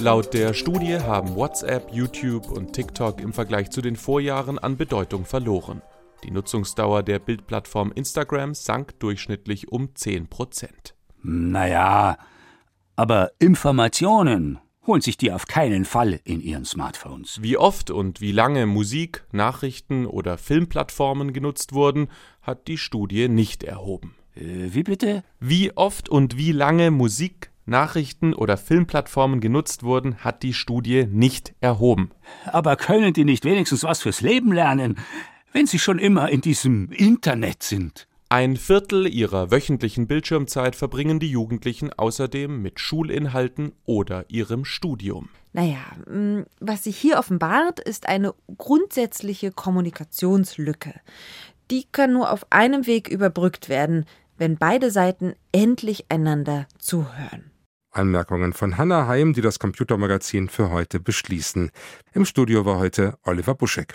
Laut 0.00 0.34
der 0.34 0.52
Studie 0.52 0.98
haben 0.98 1.36
WhatsApp, 1.36 1.92
YouTube 1.92 2.50
und 2.50 2.72
TikTok 2.72 3.20
im 3.20 3.32
Vergleich 3.32 3.70
zu 3.70 3.80
den 3.80 3.94
Vorjahren 3.94 4.58
an 4.58 4.76
Bedeutung 4.76 5.24
verloren. 5.24 5.80
Die 6.24 6.30
Nutzungsdauer 6.30 7.02
der 7.02 7.18
Bildplattform 7.18 7.92
Instagram 7.92 8.54
sank 8.54 8.98
durchschnittlich 9.00 9.72
um 9.72 9.94
10 9.94 10.28
Prozent. 10.28 10.94
Naja, 11.22 12.16
aber 12.96 13.32
Informationen 13.38 14.58
holen 14.86 15.00
sich 15.00 15.16
die 15.16 15.32
auf 15.32 15.46
keinen 15.46 15.84
Fall 15.84 16.20
in 16.24 16.40
ihren 16.40 16.64
Smartphones. 16.64 17.42
Wie 17.42 17.56
oft 17.56 17.90
und 17.90 18.20
wie 18.20 18.32
lange 18.32 18.66
Musik, 18.66 19.24
Nachrichten 19.32 20.06
oder 20.06 20.38
Filmplattformen 20.38 21.32
genutzt 21.32 21.72
wurden, 21.72 22.08
hat 22.42 22.66
die 22.68 22.78
Studie 22.78 23.28
nicht 23.28 23.62
erhoben. 23.62 24.14
Äh, 24.34 24.74
wie 24.74 24.82
bitte? 24.82 25.22
Wie 25.40 25.76
oft 25.76 26.08
und 26.08 26.36
wie 26.36 26.52
lange 26.52 26.90
Musik, 26.90 27.50
Nachrichten 27.64 28.34
oder 28.34 28.56
Filmplattformen 28.56 29.40
genutzt 29.40 29.84
wurden, 29.84 30.16
hat 30.16 30.42
die 30.42 30.52
Studie 30.52 31.06
nicht 31.06 31.54
erhoben. 31.60 32.10
Aber 32.46 32.74
können 32.76 33.12
die 33.12 33.24
nicht 33.24 33.44
wenigstens 33.44 33.84
was 33.84 34.02
fürs 34.02 34.20
Leben 34.20 34.52
lernen, 34.52 34.98
wenn 35.52 35.66
sie 35.66 35.78
schon 35.78 35.98
immer 35.98 36.30
in 36.30 36.40
diesem 36.40 36.90
Internet 36.90 37.62
sind? 37.62 38.08
Ein 38.28 38.56
Viertel 38.56 39.06
ihrer 39.06 39.50
wöchentlichen 39.50 40.06
Bildschirmzeit 40.06 40.74
verbringen 40.74 41.20
die 41.20 41.30
Jugendlichen 41.30 41.92
außerdem 41.92 42.62
mit 42.62 42.80
Schulinhalten 42.80 43.72
oder 43.84 44.24
ihrem 44.28 44.64
Studium. 44.64 45.28
Naja, 45.52 45.84
mm, 46.06 46.44
was 46.58 46.84
sich 46.84 46.96
hier 46.96 47.18
offenbart, 47.18 47.78
ist 47.78 48.08
eine 48.08 48.32
grundsätzliche 48.56 49.52
Kommunikationslücke. 49.52 50.94
Die 51.70 51.84
kann 51.92 52.14
nur 52.14 52.30
auf 52.30 52.46
einem 52.48 52.86
Weg 52.86 53.08
überbrückt 53.08 53.68
werden, 53.68 54.06
wenn 54.38 54.56
beide 54.56 54.90
Seiten 54.90 55.34
endlich 55.52 56.06
einander 56.08 56.66
zuhören. 56.78 57.50
Anmerkungen 57.90 58.54
von 58.54 58.78
Hanna 58.78 59.06
Heim, 59.06 59.34
die 59.34 59.42
das 59.42 59.58
Computermagazin 59.58 60.48
für 60.48 60.70
heute 60.70 61.00
beschließen. 61.00 61.70
Im 62.14 62.24
Studio 62.24 62.64
war 62.64 62.78
heute 62.78 63.18
Oliver 63.24 63.54
Buschek. 63.54 63.94